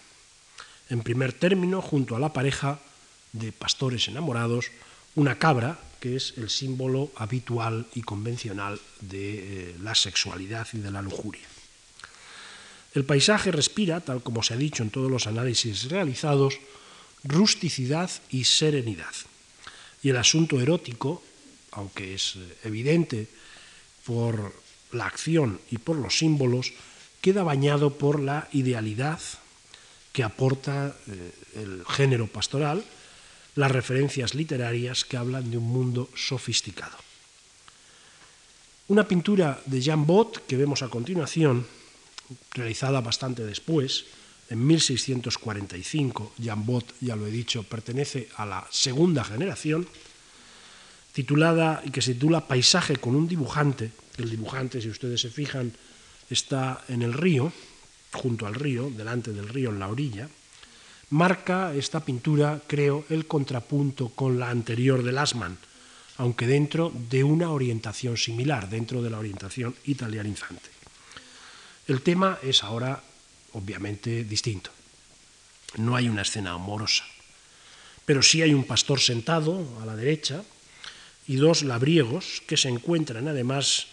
[0.90, 2.80] En primer término, junto a la pareja
[3.32, 4.72] de pastores enamorados,
[5.16, 10.92] una cabra, que es el símbolo habitual y convencional de eh, la sexualidad y de
[10.92, 11.46] la lujuria.
[12.96, 16.58] El paisaje respira, tal como se ha dicho en todos los análisis realizados,
[17.24, 19.14] rusticidad y serenidad.
[20.02, 21.22] Y el asunto erótico,
[21.72, 23.28] aunque es eh, evidente
[24.06, 24.54] por
[24.92, 26.74] la acción y por los símbolos,
[27.22, 29.20] queda bañado por la idealidad
[30.12, 32.84] que aporta eh, el género pastoral,
[33.56, 36.98] las referencias literarias que hablan de un mundo sofisticado.
[38.88, 41.68] Una pintura de Jean Bott que vemos a continuación,
[42.54, 44.06] realizada bastante después,
[44.50, 49.88] en 1645, Jan Bott, ya lo he dicho, pertenece a la segunda generación,
[51.14, 53.92] titulada y que se titula Paisaje con un dibujante.
[54.18, 55.72] El dibujante, si ustedes se fijan,
[56.30, 57.52] está en el río,
[58.12, 60.30] junto al río, delante del río, en la orilla.
[61.12, 65.58] Marca esta pintura, creo, el contrapunto con la anterior de Lasman,
[66.18, 70.70] aunque dentro de una orientación similar, dentro de la orientación italianizante.
[71.88, 73.02] El tema es ahora
[73.54, 74.70] obviamente distinto.
[75.78, 77.06] No hay una escena amorosa,
[78.06, 80.44] pero sí hay un pastor sentado a la derecha
[81.28, 83.88] y dos labriegos que se encuentran además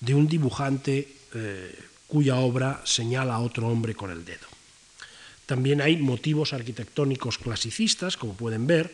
[0.00, 4.46] de un dibujante eh, cuya obra señala a otro hombre con el dedo.
[5.44, 8.92] También hay motivos arquitectónicos clasicistas, como pueden ver,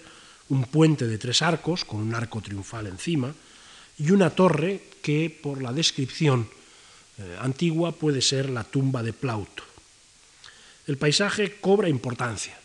[0.49, 3.33] un puente de tres arcos con un arco triunfal encima
[3.99, 6.49] y una torre que por la descripción
[7.19, 9.73] eh, antigua puede ser la tumba de Plauto
[10.87, 12.59] el paisaje cobra importancia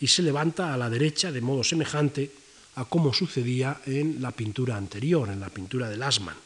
[0.00, 2.30] y se levanta a la derecha de modo semejante
[2.76, 6.36] a como sucedía en la pintura anterior, en la pintura de Lasman,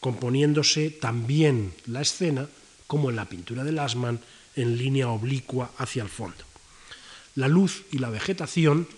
[0.00, 2.48] componiéndose también la escena,
[2.86, 4.20] como en la pintura de Lasman,
[4.56, 6.44] en línea oblicua hacia el fondo.
[7.36, 8.88] La luz y la vegetación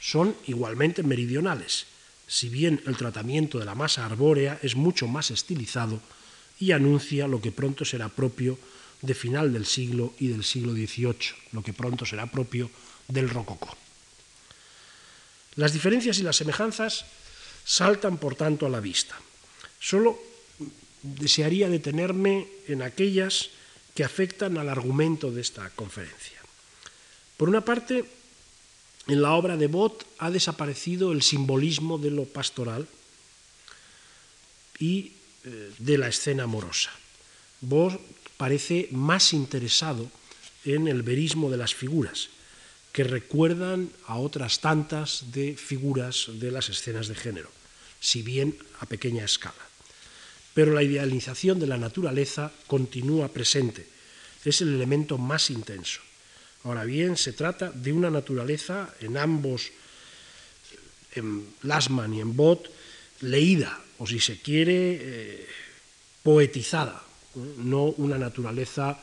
[0.00, 1.86] son igualmente meridionales,
[2.26, 6.00] si bien el tratamiento de la masa arbórea es mucho más estilizado
[6.58, 8.58] y anuncia lo que pronto será propio
[9.02, 12.70] de final del siglo y del siglo XVIII, lo que pronto será propio
[13.08, 13.76] del rococó.
[15.56, 17.04] Las diferencias y las semejanzas
[17.64, 19.14] saltan, por tanto, a la vista.
[19.78, 20.18] Solo
[21.02, 23.50] desearía detenerme en aquellas
[23.94, 26.40] que afectan al argumento de esta conferencia.
[27.36, 28.04] Por una parte,
[29.08, 32.86] en la obra de Bott ha desaparecido el simbolismo de lo pastoral
[34.78, 35.12] y
[35.44, 36.90] eh, de la escena amorosa.
[37.60, 38.00] Bott
[38.36, 40.10] parece más interesado
[40.64, 42.28] en el verismo de las figuras,
[42.92, 47.50] que recuerdan a otras tantas de figuras de las escenas de género,
[48.00, 49.71] si bien a pequeña escala.
[50.54, 53.86] Pero la idealización de la naturaleza continúa presente,
[54.44, 56.00] es el elemento más intenso.
[56.64, 59.70] Ahora bien, se trata de una naturaleza en ambos,
[61.14, 62.68] en Lasman y en Bott,
[63.20, 65.46] leída, o si se quiere, eh,
[66.22, 67.02] poetizada,
[67.34, 68.98] no una naturaleza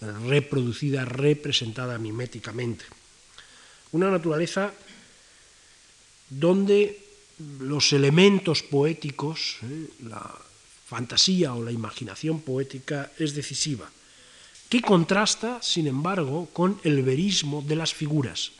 [0.00, 2.84] eh, reproducida, representada miméticamente.
[3.92, 4.72] Una naturaleza
[6.28, 6.98] donde
[7.60, 10.30] los elementos poéticos, eh, la
[10.90, 13.86] fantasía o la imaginación poética es decisiva,
[14.66, 18.50] que contrasta, sin embargo, con el verismo de las figuras,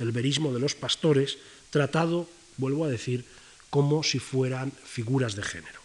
[0.00, 1.36] el verismo de los pastores,
[1.68, 2.24] tratado,
[2.56, 3.28] vuelvo a decir,
[3.68, 5.80] como si fueran figuras de género.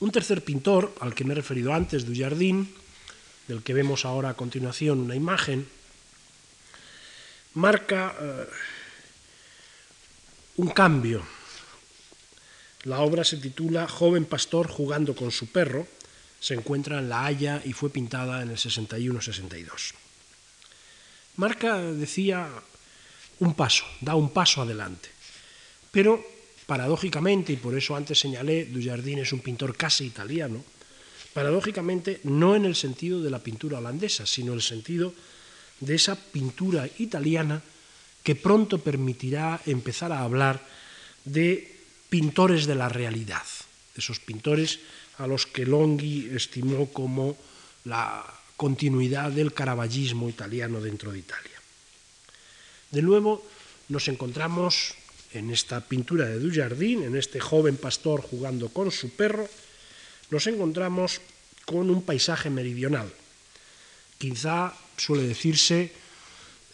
[0.00, 2.68] Un tercer pintor, al que me he referido antes, Dujardin,
[3.48, 5.66] del que vemos ahora a continuación una imagen,
[7.54, 8.46] marca eh,
[10.60, 11.37] un cambio
[12.84, 15.86] La obra se titula Joven pastor jugando con su perro.
[16.40, 19.94] Se encuentra en La Haya y fue pintada en el 61-62.
[21.36, 22.48] Marca, decía,
[23.40, 25.08] un paso, da un paso adelante.
[25.90, 26.24] Pero,
[26.66, 30.62] paradójicamente, y por eso antes señalé, Dujardin es un pintor casi italiano,
[31.32, 35.14] paradójicamente no en el sentido de la pintura holandesa, sino en el sentido
[35.80, 37.62] de esa pintura italiana
[38.22, 40.64] que pronto permitirá empezar a hablar
[41.24, 41.77] de
[42.08, 43.44] pintores de la realidad,
[43.96, 44.80] esos pintores
[45.18, 47.36] a los que Longhi estimó como
[47.84, 48.24] la
[48.56, 51.58] continuidad del caravallismo italiano dentro de Italia.
[52.90, 53.44] De nuevo
[53.88, 54.94] nos encontramos
[55.32, 59.48] en esta pintura de Dujardin, en este joven pastor jugando con su perro,
[60.30, 61.20] nos encontramos
[61.64, 63.12] con un paisaje meridional.
[64.16, 65.92] Quizá suele decirse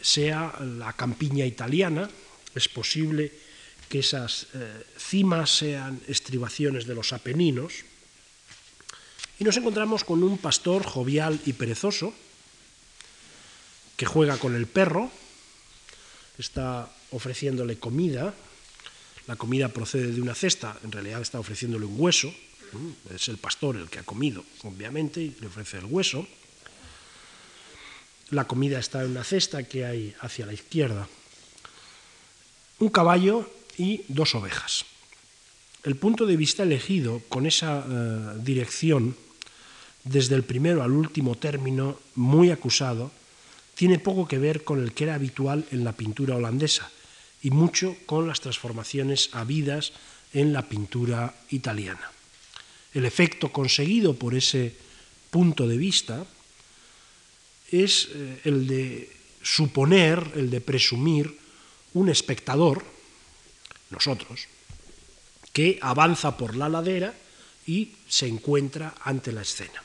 [0.01, 2.09] sea la campiña italiana,
[2.55, 3.32] es posible
[3.95, 7.86] que esas eh, cimas sean estribaciones de los Apeninos,
[9.38, 12.12] y nos encontramos con un pastor jovial y perezoso
[13.95, 15.12] que juega con el perro,
[16.38, 18.34] está ofreciéndole comida,
[19.28, 22.34] la comida procede de una cesta, en realidad está ofreciéndole un hueso,
[23.14, 26.26] es el pastor el que ha comido, obviamente, y le ofrece el hueso.
[28.30, 31.07] La comida está en una cesta que hay hacia la izquierda.
[32.80, 34.84] Un caballo y dos ovejas.
[35.82, 39.16] El punto de vista elegido con esa eh, dirección,
[40.04, 43.12] desde el primero al último término, muy acusado,
[43.74, 46.90] tiene poco que ver con el que era habitual en la pintura holandesa
[47.42, 49.92] y mucho con las transformaciones habidas
[50.32, 52.10] en la pintura italiana.
[52.94, 54.74] El efecto conseguido por ese
[55.30, 56.24] punto de vista
[57.70, 59.10] es eh, el de
[59.42, 61.36] suponer, el de presumir
[61.92, 62.93] un espectador,
[63.95, 64.49] nosotros,
[65.55, 67.14] que avanza por la ladera
[67.66, 69.82] y se encuentra ante la escena.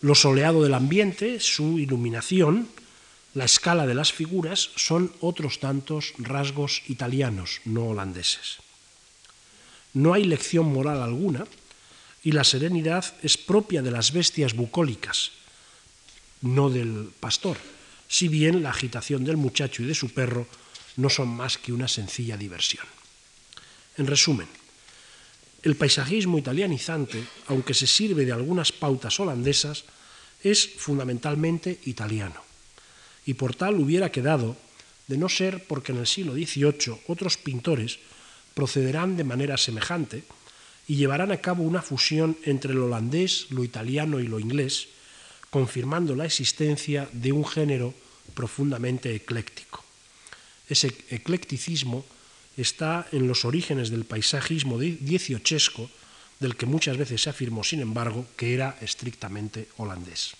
[0.00, 2.68] Lo soleado del ambiente, su iluminación,
[3.34, 8.58] la escala de las figuras son otros tantos rasgos italianos, no holandeses.
[9.92, 11.46] No hay lección moral alguna
[12.22, 15.32] y la serenidad es propia de las bestias bucólicas,
[16.42, 17.56] no del pastor,
[18.08, 20.46] si bien la agitación del muchacho y de su perro
[20.96, 22.84] no son más que una sencilla diversión.
[23.96, 24.48] En resumen,
[25.62, 29.84] el paisajismo italianizante, aunque se sirve de algunas pautas holandesas,
[30.42, 32.40] es fundamentalmente italiano,
[33.24, 34.56] y por tal hubiera quedado,
[35.06, 37.98] de no ser porque en el siglo XVIII otros pintores
[38.54, 40.24] procederán de manera semejante
[40.88, 44.88] y llevarán a cabo una fusión entre lo holandés, lo italiano y lo inglés,
[45.50, 47.94] confirmando la existencia de un género
[48.34, 49.85] profundamente ecléctico.
[50.68, 52.04] Ese eclecticismo
[52.56, 55.90] está en los orígenes del paisajismo dieciochesco,
[56.40, 60.34] del que muchas veces se afirmó, sin embargo, que era estrictamente holandés.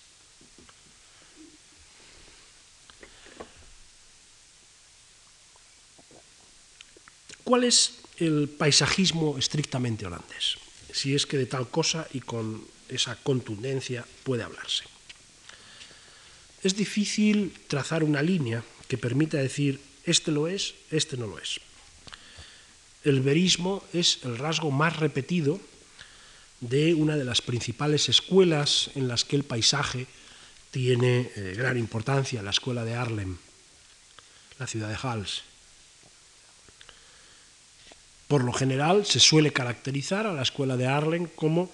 [7.45, 10.59] ¿Cuál es el paisajismo estrictamente holandés?
[10.93, 14.85] Si es que de tal cosa y con esa contundencia puede hablarse.
[16.63, 21.61] Es difícil trazar una línea que permita decir este lo es, este no lo es.
[23.05, 25.61] El verismo es el rasgo más repetido
[26.61, 30.07] de una de las principales escuelas en las que el paisaje
[30.71, 33.37] tiene eh, gran importancia, la escuela de Arlem,
[34.59, 35.43] la ciudad de Hals.
[38.29, 41.71] Por lo general se suele caracterizar a la escuela de Arlem como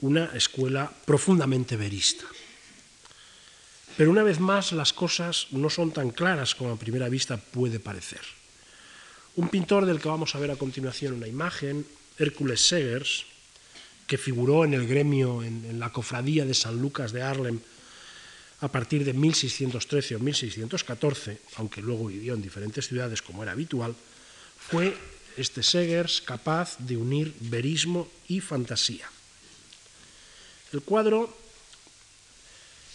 [0.00, 2.24] una escuela profundamente verista.
[3.96, 7.78] Pero una vez más las cosas no son tan claras como a primera vista puede
[7.78, 8.20] parecer.
[9.36, 11.86] Un pintor del que vamos a ver a continuación una imagen,
[12.18, 13.26] Hércules Segers,
[14.06, 17.60] que figuró en el gremio, en, la cofradía de San Lucas de Harlem
[18.60, 23.94] a partir de 1613 o 1614, aunque luego vivió en diferentes ciudades como era habitual,
[24.58, 24.96] fue
[25.36, 29.10] este Segers capaz de unir verismo y fantasía.
[30.72, 31.36] El cuadro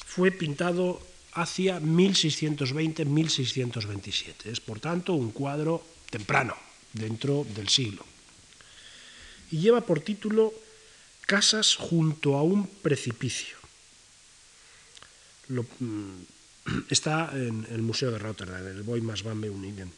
[0.09, 0.99] fue pintado
[1.33, 4.45] hacia 1620-1627.
[4.45, 6.57] Es, por tanto, un cuadro temprano,
[6.93, 8.03] dentro del siglo.
[9.51, 10.51] Y lleva por título
[11.27, 13.55] Casas junto a un precipicio.
[15.47, 16.23] Mm,
[16.89, 19.93] está en el Museo de Rotterdam, el Boymas van Meunigen.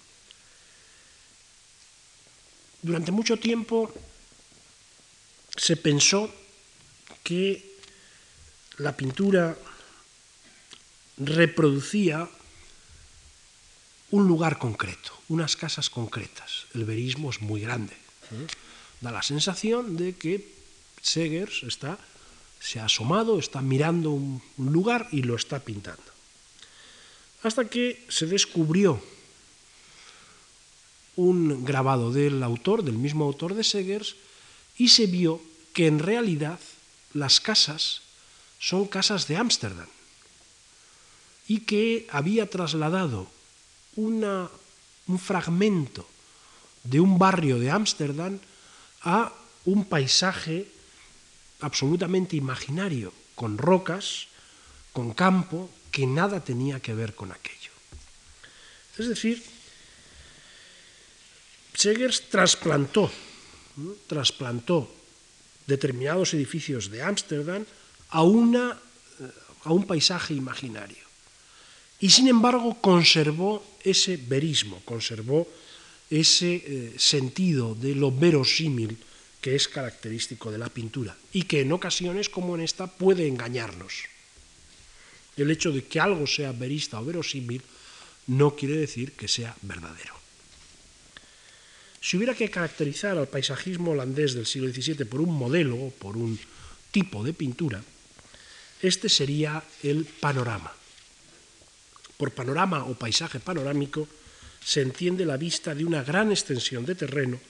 [2.81, 3.93] Durante mucho tiempo
[5.55, 6.29] se pensó
[7.23, 7.71] que
[8.77, 9.55] la pintura
[11.25, 12.29] reproducía
[14.11, 16.67] un lugar concreto, unas casas concretas.
[16.73, 17.95] El verismo es muy grande.
[18.99, 20.51] Da la sensación de que
[21.01, 21.97] Segers está,
[22.59, 26.03] se ha asomado, está mirando un, lugar y lo está pintando.
[27.43, 29.01] Hasta que se descubrió
[31.15, 34.15] un grabado del autor, del mismo autor de Segers,
[34.77, 35.41] y se vio
[35.73, 36.59] que en realidad
[37.13, 38.01] las casas
[38.59, 39.87] son casas de Ámsterdam
[41.51, 43.27] y que había trasladado
[43.97, 46.07] un fragmento
[46.87, 48.39] de un barrio de Ámsterdam
[49.03, 49.35] a
[49.67, 50.71] un paisaje
[51.59, 54.31] absolutamente imaginario, con rocas,
[54.95, 57.75] con campo, que nada tenía que ver con aquello.
[58.95, 59.43] Es decir,
[61.75, 63.11] Segers trasplantó,
[64.07, 64.87] trasplantó
[65.67, 67.67] determinados edificios de Ámsterdam
[68.07, 68.79] a, una,
[69.67, 71.10] a un paisaje imaginario
[72.01, 75.47] y sin embargo conservó ese verismo, conservó
[76.09, 78.97] ese eh, sentido de lo verosímil
[79.39, 83.93] que es característico de la pintura y que en ocasiones como en esta puede engañarnos.
[85.37, 87.61] El hecho de que algo sea verista o verosímil
[88.27, 90.13] no quiere decir que sea verdadero.
[92.01, 96.37] Si hubiera que caracterizar al paisajismo holandés del siglo XVII por un modelo por un
[96.89, 97.83] tipo de pintura,
[98.81, 100.73] este sería el panorama.
[102.21, 104.05] Por panorama o paisaje panorámico
[104.61, 107.41] se entiende la vista de una gran extensión de terreno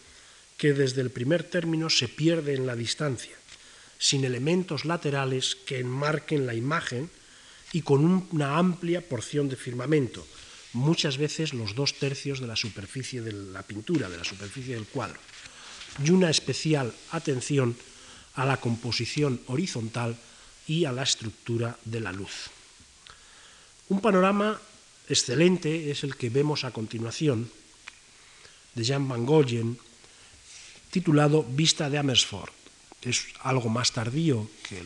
[0.55, 3.35] que desde el primer término se pierde en la distancia,
[3.99, 7.11] sin elementos laterales que enmarquen la imagen
[7.75, 10.23] y con una amplia porción de firmamento,
[10.71, 14.87] muchas veces los dos tercios de la superficie de la pintura, de la superficie del
[14.87, 15.19] cuadro,
[15.99, 17.75] y una especial atención
[18.39, 20.15] a la composición horizontal
[20.63, 22.60] y a la estructura de la luz.
[23.91, 24.55] Un panorama
[25.09, 27.51] excelente es el que vemos a continuación
[28.71, 29.75] de Jan van Goyen,
[30.89, 32.55] titulado Vista de Amersfoort.
[33.03, 34.79] Es algo más tardío que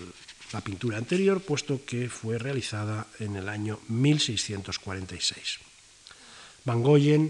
[0.51, 5.59] la pintura anterior, puesto que fue realizada en el año 1646.
[6.65, 7.29] Van Goyen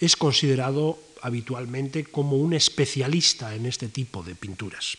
[0.00, 4.96] es considerado habitualmente como un especialista en este tipo de pinturas.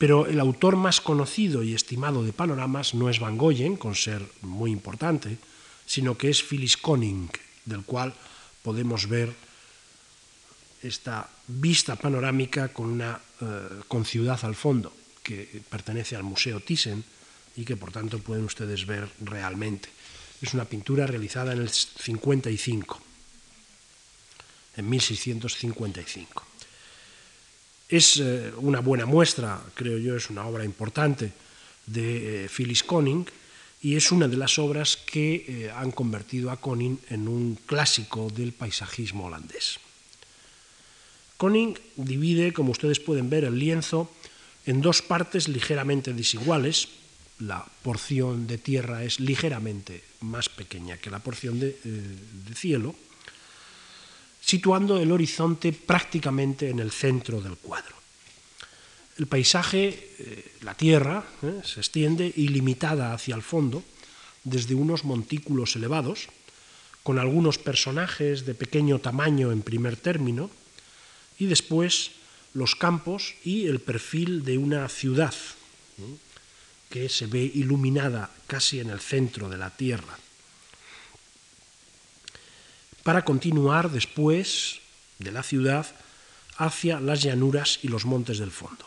[0.00, 4.24] Pero el autor más conocido y estimado de panoramas no es Van Goyen, con ser
[4.40, 5.36] muy importante,
[5.84, 7.28] sino que es Phyllis Conning,
[7.66, 8.14] del cual
[8.62, 9.28] podemos ver
[10.80, 14.90] esta vista panorámica con, una, eh, con ciudad al fondo,
[15.22, 17.04] que pertenece al Museo Thyssen
[17.56, 19.90] y que por tanto pueden ustedes ver realmente.
[20.40, 23.02] Es una pintura realizada en el 55,
[24.78, 26.49] en 1655.
[27.90, 31.32] Es eh, una buena muestra, creo yo, es una obra importante
[31.86, 33.26] de eh, Phyllis Conning
[33.82, 38.30] y es una de las obras que eh, han convertido a Conning en un clásico
[38.30, 39.80] del paisajismo holandés.
[41.36, 44.08] Conning divide, como ustedes pueden ver, el lienzo
[44.66, 46.88] en dos partes ligeramente desiguales.
[47.40, 52.94] La porción de tierra es ligeramente más pequeña que la porción de, de cielo
[54.50, 57.94] situando el horizonte prácticamente en el centro del cuadro.
[59.16, 63.84] El paisaje, eh, la tierra, eh, se extiende ilimitada hacia el fondo,
[64.42, 66.26] desde unos montículos elevados,
[67.04, 70.50] con algunos personajes de pequeño tamaño en primer término,
[71.38, 72.18] y después
[72.52, 75.34] los campos y el perfil de una ciudad
[76.90, 80.18] que se ve iluminada casi en el centro de la tierra
[83.02, 84.80] para continuar después
[85.18, 85.86] de la ciudad
[86.56, 88.84] hacia las llanuras y los montes del fondo.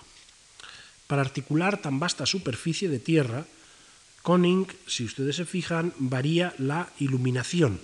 [1.08, 3.46] Para articular tan vasta superficie de tierra,
[4.22, 7.82] Conning, si ustedes se fijan, varía la iluminación,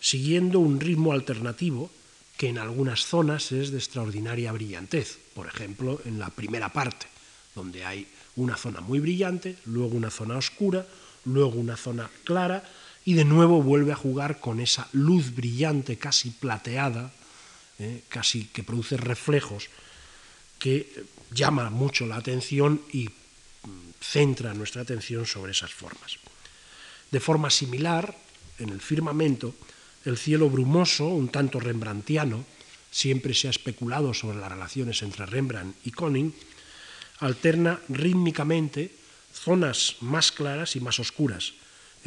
[0.00, 1.90] siguiendo un ritmo alternativo
[2.36, 5.18] que en algunas zonas es de extraordinaria brillantez.
[5.34, 7.06] Por ejemplo, en la primera parte,
[7.54, 10.86] donde hay una zona muy brillante, luego una zona oscura,
[11.24, 12.64] luego una zona clara,
[13.08, 17.10] y de nuevo vuelve a jugar con esa luz brillante, casi plateada,
[17.78, 19.70] eh, casi que produce reflejos,
[20.58, 20.92] que
[21.30, 23.08] llama mucho la atención y
[23.98, 26.18] centra nuestra atención sobre esas formas.
[27.10, 28.14] De forma similar,
[28.58, 29.54] en el firmamento,
[30.04, 32.44] el cielo brumoso, un tanto rembrandtiano,
[32.90, 36.34] siempre se ha especulado sobre las relaciones entre Rembrandt y Koning,
[37.20, 38.92] alterna rítmicamente
[39.32, 41.54] zonas más claras y más oscuras,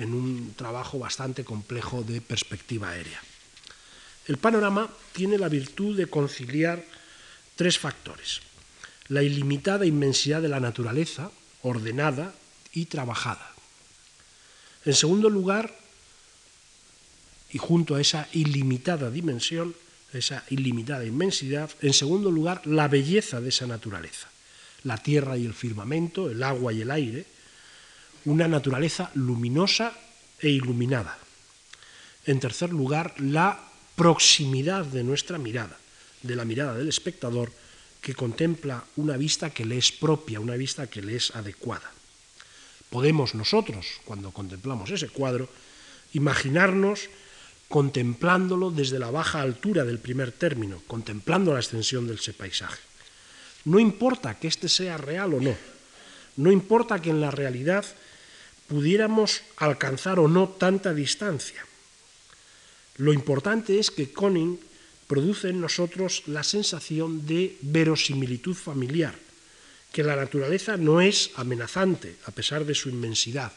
[0.02, 3.22] en un trabajo bastante complejo de perspectiva aérea.
[4.28, 6.84] El panorama tiene la virtud de conciliar
[7.56, 8.42] tres factores.
[9.08, 11.32] La ilimitada inmensidad de la naturaleza,
[11.62, 12.34] ordenada
[12.74, 13.54] y trabajada.
[14.86, 15.78] En segundo lugar,
[17.52, 19.76] y junto a esa ilimitada dimensión,
[20.14, 24.28] esa ilimitada inmensidad, en segundo lugar, la belleza de esa naturaleza,
[24.84, 27.26] la tierra y el firmamento, el agua y el aire,
[28.26, 29.94] una naturaleza luminosa
[30.40, 31.18] e iluminada.
[32.26, 33.60] En tercer lugar, la
[33.96, 35.78] proximidad de nuestra mirada,
[36.22, 37.52] de la mirada del espectador,
[38.02, 41.92] que contempla una vista que le es propia, una vista que le es adecuada.
[42.90, 45.48] Podemos nosotros, cuando contemplamos ese cuadro,
[46.14, 47.10] imaginarnos
[47.70, 52.82] contemplándolo desde la baja altura del primer término, contemplando la extensión de ese paisaje.
[53.64, 55.56] No importa que éste sea real o no,
[56.38, 57.86] no importa que en la realidad
[58.72, 61.60] pudiéramos alcanzar o no tanta distancia.
[63.04, 64.56] Lo importante es que Conning
[65.12, 69.12] produce en nosotros la sensación de verosimilitud familiar,
[69.92, 73.52] que la naturaleza no es amenazante a pesar de su inmensidad,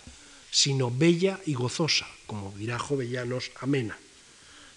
[0.51, 3.97] sino bella y gozosa, como dirá Jovellanos, amena.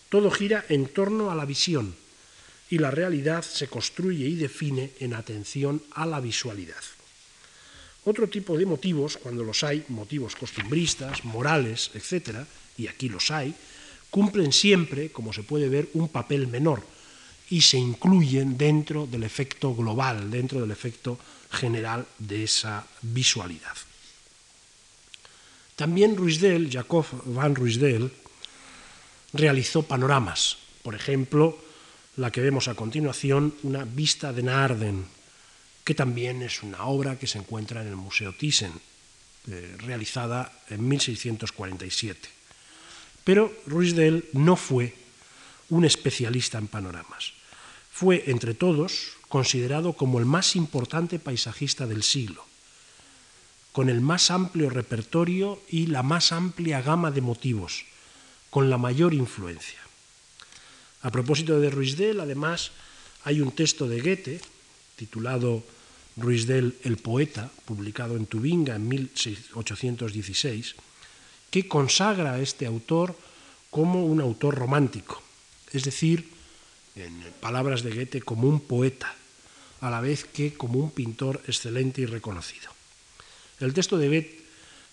[0.10, 1.96] Todo gira en torno a la visión
[2.70, 6.84] y la realidad se construye y define en atención a la visualidad.
[8.08, 12.48] Otro tipo de motivos, cuando los hay, motivos costumbristas, morales, etc.,
[12.78, 13.54] y aquí los hay,
[14.10, 16.82] cumplen siempre, como se puede ver, un papel menor
[17.50, 21.20] y se incluyen dentro del efecto global, dentro del efecto
[21.52, 23.76] general de esa visualidad.
[25.76, 28.10] También Ruisdel, Jacob van Ruisdel,
[29.34, 31.60] realizó panoramas, por ejemplo,
[32.16, 35.17] la que vemos a continuación, una vista de Naarden,
[35.88, 38.74] que también es una obra que se encuentra en el Museo Thyssen,
[39.48, 42.28] eh, realizada en 1647.
[43.24, 44.94] Pero Ruisdel no fue
[45.70, 47.32] un especialista en panoramas.
[47.90, 52.44] Fue, entre todos, considerado como el más importante paisajista del siglo,
[53.72, 57.86] con el más amplio repertorio y la más amplia gama de motivos,
[58.50, 59.80] con la mayor influencia.
[61.02, 62.72] A propósito de Ruisdel, además,
[63.24, 64.42] hay un texto de Goethe
[64.98, 65.64] titulado
[66.18, 70.76] Ruisdel el poeta, publicado en Tubinga en 1816,
[71.52, 73.16] que consagra a este autor
[73.70, 75.22] como un autor romántico,
[75.72, 76.30] es decir,
[76.96, 79.14] en palabras de Goethe, como un poeta,
[79.82, 82.72] a la vez que como un pintor excelente y reconocido.
[83.60, 84.42] El texto de Goethe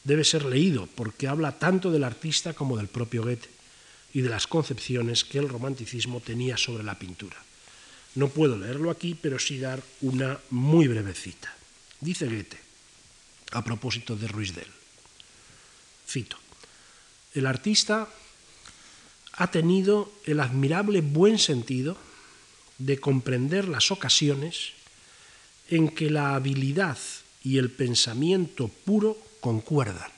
[0.05, 3.49] debe ser leído porque habla tanto del artista como del propio Goethe
[4.13, 7.37] y de las concepciones que el romanticismo tenía sobre la pintura.
[8.15, 11.53] No puedo leerlo aquí, pero sí dar una muy breve cita.
[12.01, 12.59] Dice Goethe,
[13.53, 14.69] a propósito de Ruizdel,
[16.07, 16.37] cito,
[17.35, 18.09] el artista
[19.33, 21.97] ha tenido el admirable buen sentido
[22.79, 24.73] de comprender las ocasiones
[25.69, 26.99] en que la habilidad
[27.43, 30.11] y el pensamiento puro concuerdan,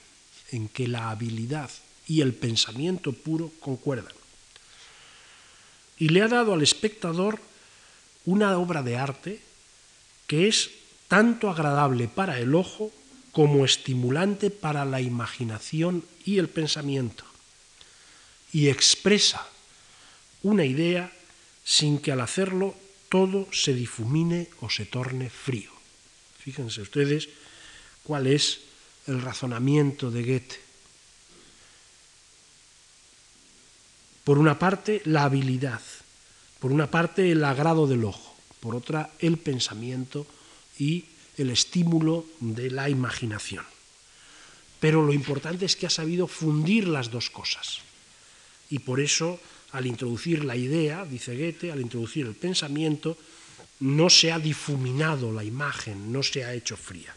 [0.50, 1.70] en que la habilidad
[2.06, 4.12] y el pensamiento puro concuerdan.
[5.98, 7.40] Y le ha dado al espectador
[8.26, 9.40] una obra de arte
[10.26, 10.70] que es
[11.08, 12.92] tanto agradable para el ojo
[13.32, 17.24] como estimulante para la imaginación y el pensamiento
[18.52, 19.46] y expresa
[20.42, 21.12] una idea
[21.64, 22.74] sin que al hacerlo
[23.08, 25.70] todo se difumine o se torne frío.
[26.38, 27.28] Fíjense ustedes
[28.02, 28.60] cuál es
[29.06, 30.60] el razonamiento de Goethe.
[34.24, 35.82] Por una parte, la habilidad,
[36.58, 40.26] por una parte, el agrado del ojo, por otra, el pensamiento
[40.78, 41.04] y
[41.36, 43.64] el estímulo de la imaginación.
[44.80, 47.80] Pero lo importante es que ha sabido fundir las dos cosas
[48.70, 49.40] y por eso
[49.72, 53.18] al introducir la idea, dice Goethe, al introducir el pensamiento,
[53.80, 57.14] no se ha difuminado la imagen, no se ha hecho fría.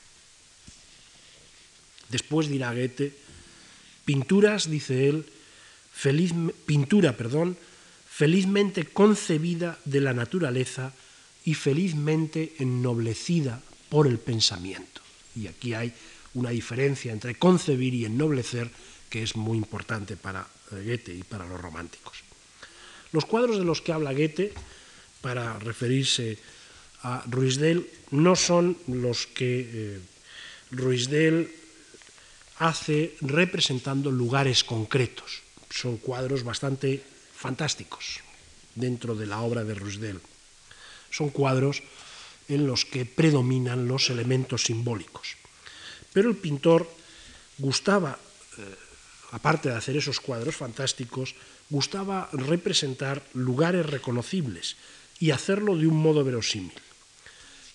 [2.09, 3.13] Después dirá Goethe,
[4.03, 5.25] pinturas, dice él,
[5.93, 6.33] feliz,
[6.65, 7.57] pintura, perdón,
[8.19, 10.91] felizmente concebida de la naturaleza
[11.45, 14.99] y felizmente ennoblecida por el pensamiento.
[15.37, 15.93] Y aquí hay
[16.33, 18.69] una diferencia entre concebir y ennoblecer
[19.07, 22.19] que es muy importante para Goethe y para los románticos.
[23.13, 24.51] Los cuadros de los que habla Goethe,
[25.21, 26.37] para referirse
[27.03, 30.01] a Ruisdel, no son los que
[30.75, 31.49] eh,
[32.57, 35.39] hace representando lugares concretos.
[35.71, 37.01] Son cuadros bastante
[37.39, 38.19] fantásticos
[38.75, 40.19] dentro de la obra de Ruisdel.
[41.09, 41.83] Son cuadros
[42.51, 45.39] en los que predominan los elementos simbólicos.
[46.11, 46.91] Pero el pintor
[47.57, 48.19] gustaba
[48.57, 48.75] eh,
[49.31, 51.35] aparte de hacer esos cuadros fantásticos,
[51.69, 54.75] gustaba representar lugares reconocibles
[55.19, 56.73] y hacerlo de un modo verosímil.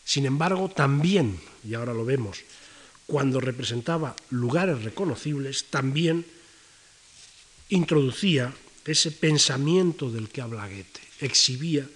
[0.05, 2.43] Sin embargo, también, y ahora lo vemos,
[3.07, 6.27] cuando representaba lugares reconocibles, también
[7.69, 8.53] introducía
[8.85, 11.89] ese pensamiento del que habla Goethe, exhibía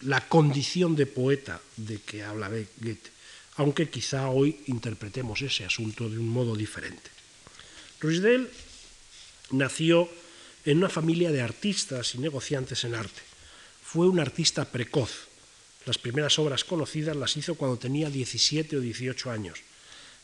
[0.00, 3.10] la condición de poeta de que habla Goethe,
[3.56, 7.10] aunque quizá hoy interpretemos ese asunto de un modo diferente.
[8.00, 8.50] Ruisdel
[9.50, 10.08] nació
[10.64, 13.22] en una familia de artistas y negociantes en arte.
[13.82, 15.28] Fue un artista precoz.
[15.86, 19.60] Las primeras obras conocidas las hizo cuando tenía 17 o 18 años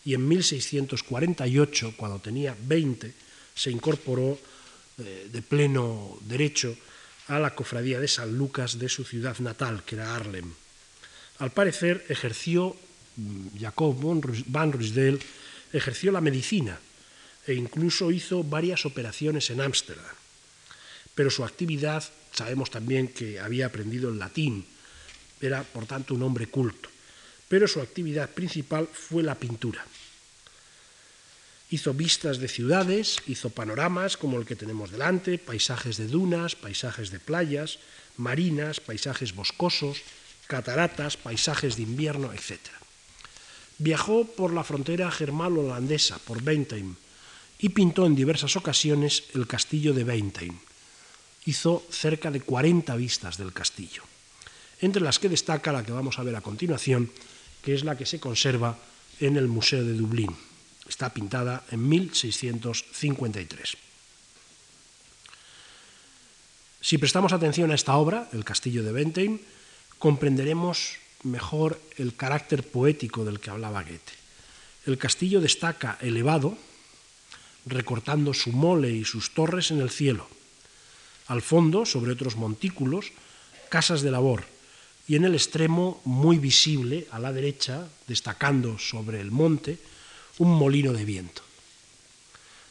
[0.05, 3.13] y en 1648, cuando tenía 20,
[3.55, 4.39] se incorporó
[4.99, 6.77] eh, de pleno derecho
[7.29, 10.53] a la cofradía de San Lucas de su ciudad natal, que era Arlem.
[11.39, 12.77] Al parecer ejerció,
[13.17, 13.97] mm, Jacob
[14.47, 15.21] van Ruysdael
[15.73, 16.79] ejerció la medicina
[17.47, 20.15] e incluso hizo varias operaciones en Ámsterdam.
[21.15, 24.65] Pero su actividad, sabemos también que había aprendido el latín,
[25.41, 26.89] era por tanto un hombre culto,
[27.49, 29.85] pero su actividad principal fue la pintura.
[31.73, 37.09] Hizo vistas de ciudades, hizo panoramas como el que tenemos delante, paisajes de dunas, paisajes
[37.09, 37.79] de playas,
[38.19, 40.05] marinas, paisajes boscosos,
[40.49, 42.61] cataratas, paisajes de invierno, etc.
[43.79, 46.95] Viajó por la frontera germano-holandesa, por Bentheim,
[47.59, 50.59] y pintó en diversas ocasiones el castillo de Bentheim.
[51.47, 54.03] Hizo cerca de 40 vistas del castillo,
[54.83, 57.11] entre las que destaca la que vamos a ver a continuación,
[57.65, 58.77] que es la que se conserva
[59.21, 60.52] en el Museo de Dublín.
[60.93, 63.77] Está pintada en 1653.
[66.85, 69.41] Si prestamos atención a esta obra, El castillo de Bentheim,
[69.97, 74.13] comprenderemos mejor el carácter poético del que hablaba Goethe.
[74.85, 76.59] El castillo destaca elevado,
[77.65, 80.29] recortando su mole y sus torres en el cielo.
[81.27, 83.13] Al fondo, sobre otros montículos,
[83.71, 84.45] casas de labor,
[85.09, 89.79] y en el extremo, muy visible, a la derecha, destacando sobre el monte,
[90.39, 91.43] un molino de viento.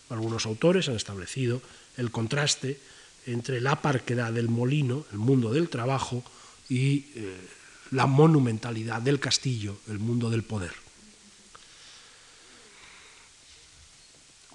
[0.09, 1.61] Algunos autores han establecido
[1.97, 2.79] el contraste
[3.25, 6.23] entre la parquedad del molino, el mundo del trabajo,
[6.69, 7.37] y eh,
[7.91, 10.71] la monumentalidad del castillo, el mundo del poder.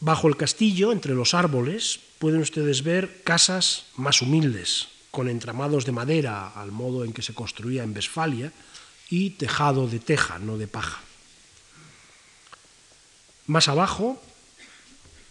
[0.00, 5.92] Bajo el castillo, entre los árboles, pueden ustedes ver casas más humildes, con entramados de
[5.92, 8.52] madera al modo en que se construía en Westfalia
[9.08, 11.05] y tejado de teja, no de paja.
[13.46, 14.20] Más abajo,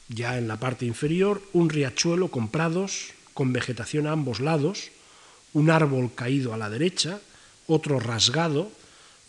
[0.08, 4.92] ya en la parte inferior, un riachuelo con prados, con vegetación a ambos lados,
[5.54, 7.20] un árbol caído a la derecha,
[7.68, 8.72] otro rasgado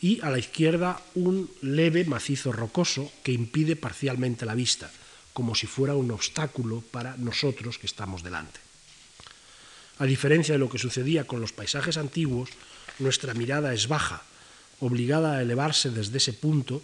[0.01, 4.91] y a la izquierda un leve macizo rocoso que impide parcialmente la vista,
[5.33, 8.61] como si fuera un obstáculo para nosotros que estamos delante.
[9.99, 12.51] A diferencia de lo que sucedía con los paisajes antiguos,
[12.99, 14.23] nuestra mirada es baja,
[14.81, 16.83] obligada a elevarse desde ese punto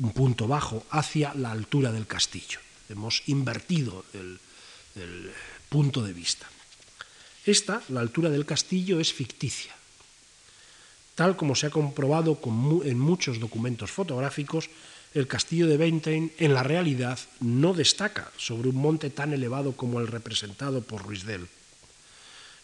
[0.00, 2.58] un punto bajo hacia la altura del castillo.
[2.88, 4.38] Hemos invertido el,
[5.68, 6.46] punto de vista.
[7.44, 9.74] Esta, la altura del castillo, es ficticia.
[11.16, 12.38] Tal como se ha comprobado
[12.84, 14.70] en muchos documentos fotográficos,
[15.14, 20.00] el castillo de Bentheim en la realidad no destaca sobre un monte tan elevado como
[20.00, 21.48] el representado por Ruizdel.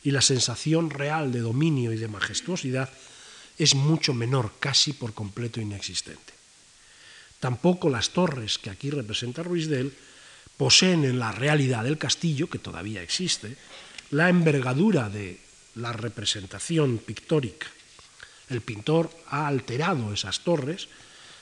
[0.05, 2.91] Y la sensación real de dominio y de majestuosidad
[3.59, 6.40] es mucho menor, casi por completo inexistente.
[7.41, 9.93] Tampoco las torres que aquí representa Ruizdel
[10.57, 13.57] poseen en la realidad del castillo, que todavía existe,
[14.11, 15.41] la envergadura de
[15.77, 17.67] la representación pictórica.
[18.51, 20.89] El pintor ha alterado esas torres,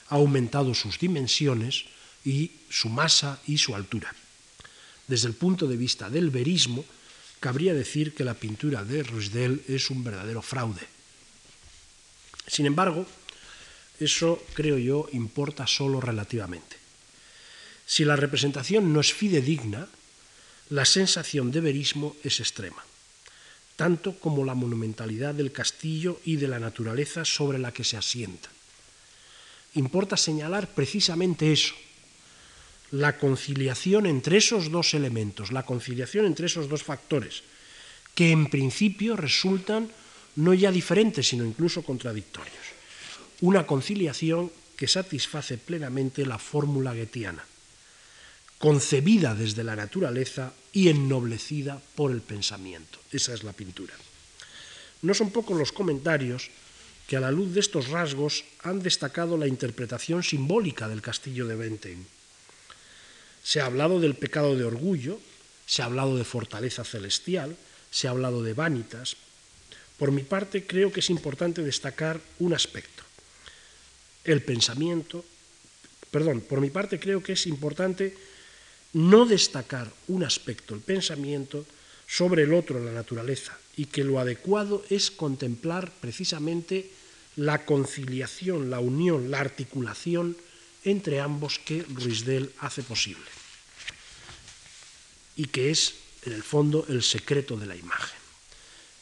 [0.07, 1.85] ha aumentado sus dimensiones
[2.23, 4.15] y su masa y su altura.
[5.07, 6.85] Desde el punto de vista del verismo,
[7.39, 10.87] cabría decir que la pintura de Ruizdel es un verdadero fraude.
[12.47, 13.05] Sin embargo,
[13.99, 16.77] eso, creo yo, importa solo relativamente.
[17.85, 19.87] Si la representación no es fidedigna,
[20.69, 22.83] la sensación de verismo es extrema,
[23.75, 28.49] tanto como la monumentalidad del castillo y de la naturaleza sobre la que se asienta.
[29.75, 31.73] Importa señalar precisamente eso,
[32.91, 37.43] la conciliación entre esos dos elementos, la conciliación entre esos dos factores,
[38.15, 39.89] que en principio resultan
[40.35, 42.68] no ya diferentes, sino incluso contradictorios
[43.41, 47.43] una conciliación que satisface plenamente la fórmula guetiana,
[48.57, 52.99] concebida desde la naturaleza y ennoblecida por el pensamiento.
[53.11, 53.93] Esa es la pintura.
[55.01, 56.49] No son pocos los comentarios
[57.07, 61.55] que a la luz de estos rasgos han destacado la interpretación simbólica del castillo de
[61.55, 62.05] Bentheim.
[63.41, 65.19] Se ha hablado del pecado de orgullo,
[65.65, 67.55] se ha hablado de fortaleza celestial,
[67.89, 69.15] se ha hablado de vanitas.
[69.97, 72.98] Por mi parte, creo que es importante destacar un aspecto
[74.23, 75.25] el pensamiento.
[76.11, 78.15] Perdón, por mi parte creo que es importante
[78.93, 81.65] no destacar un aspecto, el pensamiento,
[82.07, 86.89] sobre el otro, la naturaleza, y que lo adecuado es contemplar precisamente
[87.35, 90.35] la conciliación, la unión, la articulación
[90.83, 93.25] entre ambos que Ruizdel hace posible
[95.39, 98.18] y que es, en el fondo, el secreto de la imagen.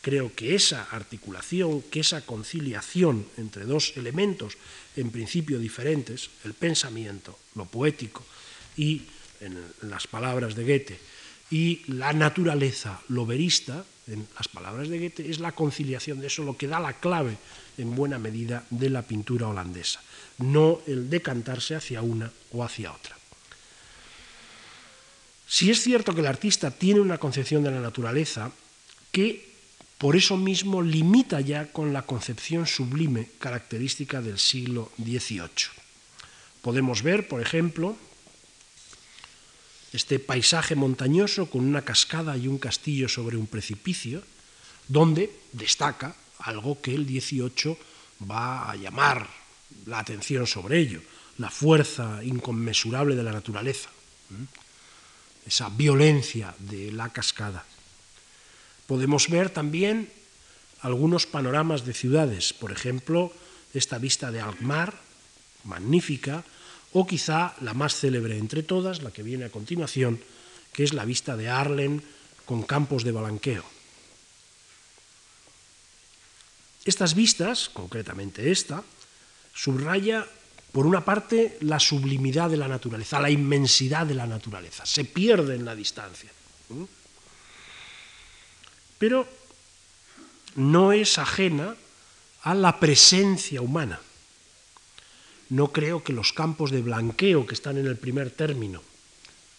[0.08, 4.56] Creo que esa articulación, que esa conciliación entre dos elementos
[4.96, 8.24] en principio diferentes, el pensamiento, lo poético,
[8.78, 9.02] y
[9.42, 10.98] en las palabras de Goethe,
[11.52, 16.48] y la naturaleza, lo verista, en las palabras de Goethe, es la conciliación de eso,
[16.48, 17.36] lo que da la clave
[17.78, 20.00] en buena medida de la pintura holandesa,
[20.38, 23.18] no el decantarse hacia una o hacia otra.
[25.46, 28.54] Si es cierto que el artista tiene una concepción de la naturaleza
[29.12, 29.47] que
[29.98, 35.72] por eso mismo limita ya con la concepción sublime característica del siglo XVIII.
[36.62, 37.96] Podemos ver, por ejemplo,
[39.94, 44.22] este paisaje montañoso con una cascada y un castillo sobre un precipicio,
[44.88, 47.78] donde destaca algo que el XVIII
[48.30, 49.28] va a llamar
[49.86, 51.02] la atención sobre ello,
[51.38, 53.90] la fuerza inconmensurable de la naturaleza
[55.48, 57.64] esa violencia de la cascada.
[58.88, 60.10] Podemos ver también
[60.82, 63.32] algunos panoramas de ciudades, por ejemplo,
[63.74, 64.96] esta vista de Alkmaar,
[65.64, 66.44] magnífica,
[66.94, 70.24] o quizá la más célebre entre todas, la que viene a continuación,
[70.72, 72.02] que es la vista de Arlen
[72.46, 73.66] con campos de balanqueo.
[76.86, 78.82] Estas vistas, concretamente esta,
[79.54, 80.26] subraya
[80.72, 85.56] por una parte, la sublimidad de la naturaleza, la inmensidad de la naturaleza, se pierde
[85.56, 86.30] en la distancia.
[88.98, 89.28] Pero
[90.56, 91.76] no es ajena
[92.42, 94.00] a la presencia humana.
[95.50, 98.82] No creo que los campos de blanqueo que están en el primer término,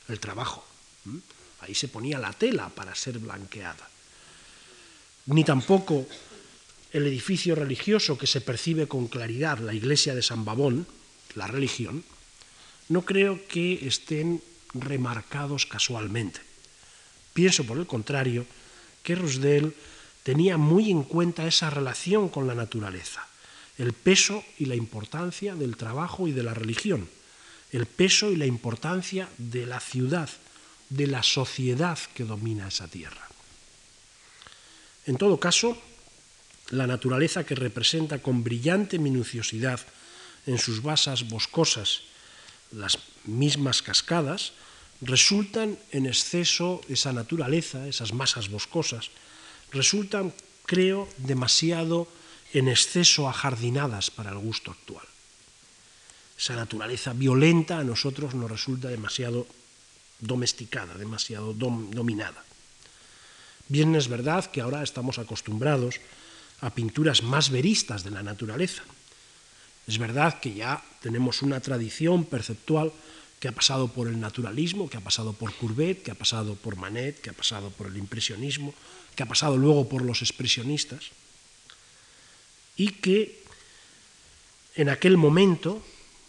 [0.09, 0.65] el trabajo,
[1.61, 3.89] ahí se ponía la tela para ser blanqueada,
[5.27, 6.07] ni tampoco
[6.93, 10.87] el edificio religioso que se percibe con claridad, la iglesia de San Babón,
[11.35, 12.05] la religión,
[12.89, 14.43] no creo que estén
[14.75, 16.41] remarcados casualmente.
[17.35, 18.47] Pienso, por el contrario,
[19.09, 19.73] que Rusdell
[20.23, 23.27] tenía muy en cuenta esa relación con la naturaleza,
[23.79, 27.09] el peso y la importancia del trabajo y de la religión,
[27.73, 30.29] el peso y la importancia de la ciudad,
[30.91, 33.27] de la sociedad que domina esa tierra.
[35.07, 35.81] En todo caso,
[36.69, 39.81] la naturaleza que representa con brillante minuciosidad
[40.45, 42.03] en sus basas boscosas
[42.73, 44.53] las mismas cascadas,
[45.01, 49.11] resultan en exceso esa naturaleza, esas masas boscosas,
[49.71, 50.33] resultan,
[50.67, 52.09] creo, demasiado
[52.53, 55.07] en exceso ajardinadas para el gusto actual.
[56.39, 59.47] Esa naturaleza violenta a nosotros nos resulta demasiado
[60.21, 62.43] domesticada, demasiado dominada.
[63.69, 66.01] Bien es verdad que ahora estamos acostumbrados
[66.61, 68.83] a pinturas más veristas de la naturaleza,
[69.89, 72.93] es verdad que ya tenemos una tradición perceptual
[73.41, 76.77] que ha pasado por el naturalismo, que ha pasado por Courbet, que ha pasado por
[76.77, 78.75] Manet, que ha pasado por el impresionismo,
[79.15, 81.11] que ha pasado luego por los expresionistas,
[82.77, 83.43] y que
[84.75, 85.83] en aquel momento,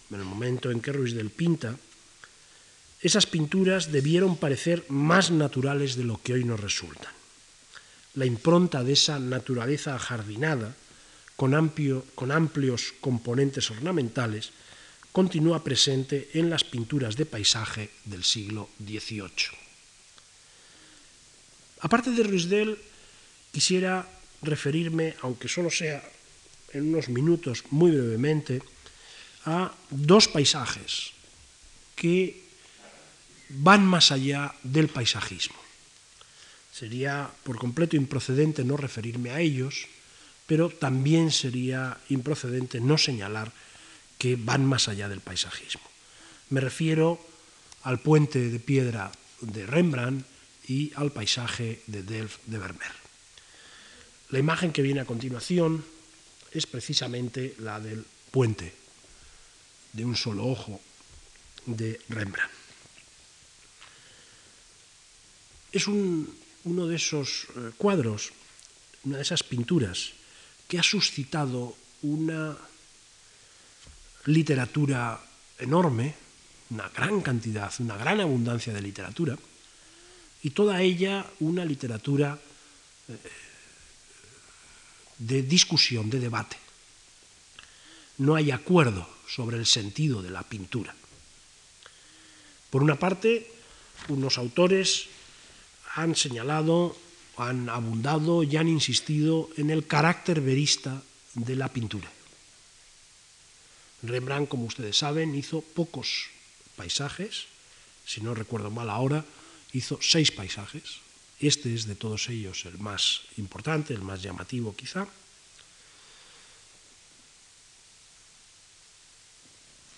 [0.09, 1.77] en el momento en que Ruiz del pinta,
[3.01, 7.13] esas pinturas debieron parecer más naturales de lo que hoy nos resultan.
[8.15, 10.75] La impronta de esa naturaleza ajardinada,
[11.37, 14.51] con, amplios componentes ornamentales,
[15.11, 19.57] continúa presente en las pinturas de paisaje del siglo XVIII.
[21.81, 22.77] Aparte de Ruisdel,
[23.51, 24.07] quisiera
[24.41, 26.03] referirme, aunque solo sea
[26.73, 28.61] en unos minutos, muy brevemente,
[29.45, 31.15] a dos paisajes
[31.95, 32.43] que
[33.49, 35.57] van más allá del paisajismo.
[36.71, 39.87] Sería por completo improcedente no referirme a ellos,
[40.45, 43.51] pero también sería improcedente no señalar
[44.19, 45.81] que van más allá del paisajismo.
[46.51, 47.17] Me refiero
[47.83, 49.11] al puente de piedra
[49.41, 50.27] de Rembrandt
[50.67, 52.91] y al paisaje de Delft de Vermeer.
[54.29, 55.83] La imagen que viene a continuación
[56.51, 58.75] es precisamente la del puente
[59.93, 60.79] de un solo ojo
[61.65, 62.51] de Rembrandt.
[65.71, 68.33] Es uno de esos eh, cuadros,
[69.05, 70.11] una de esas pinturas
[70.67, 72.57] que ha suscitado una
[74.25, 75.19] literatura
[75.57, 76.15] enorme,
[76.69, 79.37] una gran cantidad, una gran abundancia de literatura,
[80.43, 82.39] y toda ella una literatura
[83.07, 83.17] eh,
[85.17, 86.57] de discusión, de debate.
[88.19, 90.95] No hay acuerdo sobre el sentido de la pintura.
[92.69, 93.51] Por una parte,
[94.07, 95.07] unos autores
[95.95, 96.95] han señalado
[97.39, 101.01] han abundado y han insistido en el carácter verista
[101.35, 102.11] de la pintura.
[104.03, 106.27] Rembrandt, como ustedes saben, hizo pocos
[106.75, 107.45] paisajes,
[108.05, 109.25] si no recuerdo mal ahora,
[109.73, 111.01] hizo seis paisajes.
[111.39, 115.07] Este es de todos ellos el más importante, el más llamativo quizá.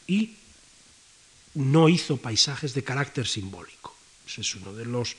[0.08, 0.36] Y
[1.54, 3.96] no hizo paisajes de carácter simbólico.
[4.28, 5.16] Ese es uno de los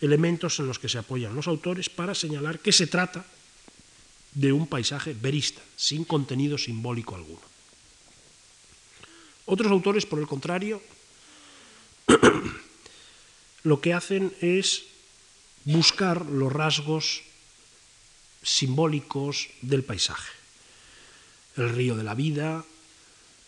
[0.00, 3.24] elementos en los que se apoyan los autores para señalar que se trata
[4.32, 7.55] de un paisaje verista, sin contenido simbólico alguno.
[9.46, 10.82] Otros autores, por el contrario,
[13.62, 14.84] lo que hacen es
[15.64, 17.22] buscar los rasgos
[18.42, 20.32] simbólicos del paisaje.
[21.56, 22.64] El río de la vida,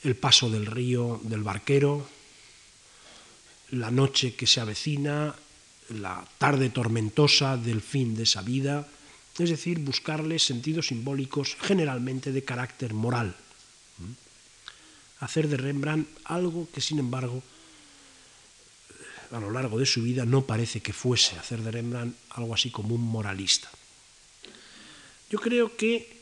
[0.02, 2.08] el paso del río del barquero,
[3.70, 5.34] la noche que se avecina,
[5.90, 8.86] la tarde tormentosa del fin de esa vida,
[9.38, 13.36] es decir, buscarle sentidos simbólicos generalmente de carácter moral.
[15.20, 17.42] Hacer de Rembrandt algo que, sin embargo,
[19.30, 22.70] a lo largo de su vida no parece que fuese hacer de Rembrandt algo así
[22.70, 23.68] como un moralista.
[25.30, 26.18] Yo creo que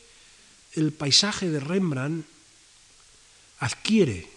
[0.73, 2.25] el paisaje de Rembrandt
[3.59, 4.27] adquiere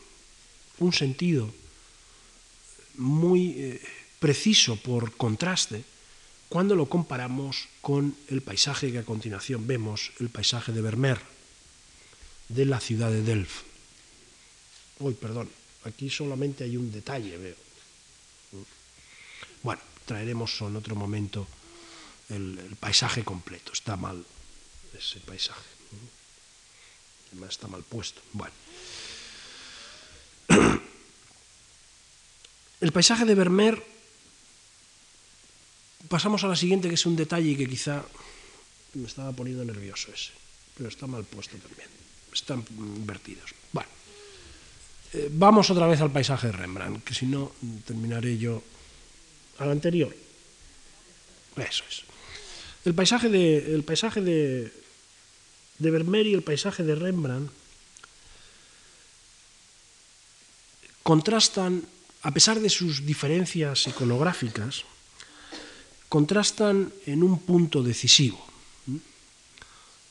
[0.79, 1.53] un sentido
[2.97, 3.81] muy eh,
[4.19, 5.85] preciso por contraste
[6.49, 11.21] cuando lo comparamos con el paisaje que a continuación vemos, el paisaje de Vermeer,
[12.49, 13.70] de la ciudad de Delft.
[15.01, 15.49] Uy, perdón,
[15.85, 17.57] aquí solamente hay un detalle, veo.
[19.63, 21.47] Bueno, traeremos en otro momento
[22.29, 23.73] el, paisaje completo.
[23.73, 24.25] Está mal
[24.97, 25.69] ese paisaje.
[27.33, 28.21] Además está mal puesto.
[28.33, 28.55] Bueno.
[32.81, 33.85] El paisaje de Vermeer,
[36.09, 38.03] pasamos a la siguiente, que es un detalle que quizá
[38.95, 40.33] me estaba poniendo nervioso ese,
[40.77, 41.91] pero está mal puesto también,
[42.33, 43.53] están invertidos.
[43.71, 43.91] Bueno,
[45.13, 47.53] eh, vamos otra vez al paisaje de Rembrandt, que si no
[47.85, 48.63] terminaré yo
[49.59, 50.15] al anterior.
[51.57, 52.03] Eso es.
[52.85, 54.73] El paisaje de, el paisaje de,
[55.79, 57.51] de Vermeer y el paisaje de Rembrandt
[61.03, 61.85] contrastan
[62.23, 64.85] a pesar de sus diferencias iconográficas,
[66.09, 68.39] contrastan en un punto decisivo.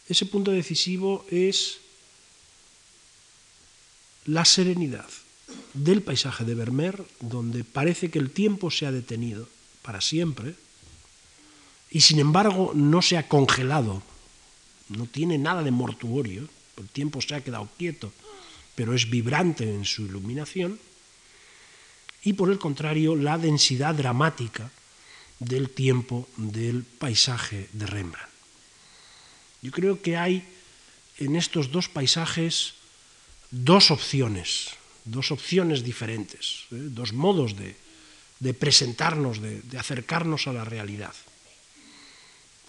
[0.09, 1.77] Ese punto decisivo es
[4.25, 5.07] la serenidad
[5.73, 9.47] del paisaje de Vermeer, donde parece que el tiempo se ha detenido
[9.81, 10.55] para siempre
[11.91, 14.03] y sin embargo no se ha congelado,
[14.89, 16.47] no tiene nada de mortuorio,
[16.77, 18.11] el tiempo se ha quedado quieto,
[18.75, 20.79] pero es vibrante en su iluminación
[22.23, 24.71] y por el contrario la densidad dramática
[25.39, 28.29] del tiempo del paisaje de Rembrandt.
[29.61, 30.47] Yo creo que hay
[31.17, 32.75] en estos dos paisajes
[33.51, 34.71] dos opciones,
[35.05, 36.89] dos opciones diferentes, ¿eh?
[36.91, 41.13] dos modos de, presentarnos, de, de acercarnos a la realidad.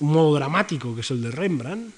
[0.01, 1.95] Un modo dramático, que es el de Rembrandt,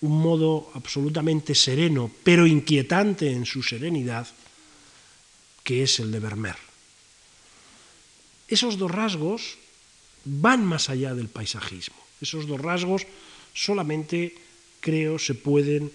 [0.00, 4.26] un modo absolutamente sereno, pero inquietante en su serenidad,
[5.62, 6.56] que es el de Vermeer.
[8.48, 9.58] Esos dos rasgos
[10.24, 11.96] van más allá del paisajismo.
[12.20, 13.06] Esos dos rasgos
[13.54, 14.34] solamente,
[14.80, 15.90] creo, se pueden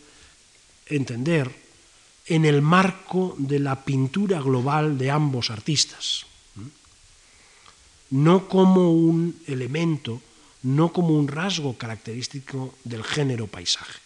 [0.91, 1.49] entender
[2.27, 6.25] en el marco de la pintura global de ambos artistas.
[8.11, 10.21] No como un elemento,
[10.63, 13.99] no como un rasgo característico del género paisaje.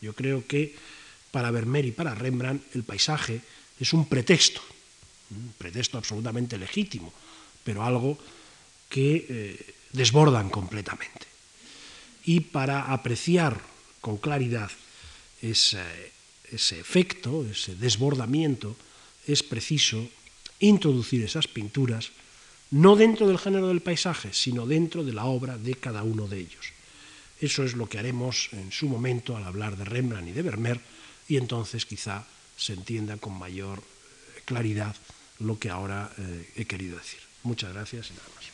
[0.00, 0.76] Yo creo que
[1.30, 3.40] para Vermeer y para Rembrandt el paisaje
[3.80, 4.60] es un pretexto
[5.30, 7.12] un pretexto absolutamente legítimo,
[7.64, 8.18] pero algo
[8.88, 11.26] que eh, desbordan completamente.
[12.24, 13.60] Y para apreciar
[14.00, 14.70] con claridad
[15.42, 15.82] ese,
[16.50, 18.76] ese efecto, ese desbordamiento,
[19.26, 20.08] es preciso
[20.60, 22.10] introducir esas pinturas
[22.70, 26.38] no dentro del género del paisaje, sino dentro de la obra de cada uno de
[26.38, 26.72] ellos.
[27.40, 30.80] Eso es lo que haremos en su momento al hablar de Rembrandt y de Vermeer,
[31.28, 32.26] y entonces quizá
[32.56, 34.96] se entienda con mayor eh, claridad
[35.38, 37.20] lo que ahora eh, he querido decir.
[37.42, 38.46] Muchas gracias y nada más.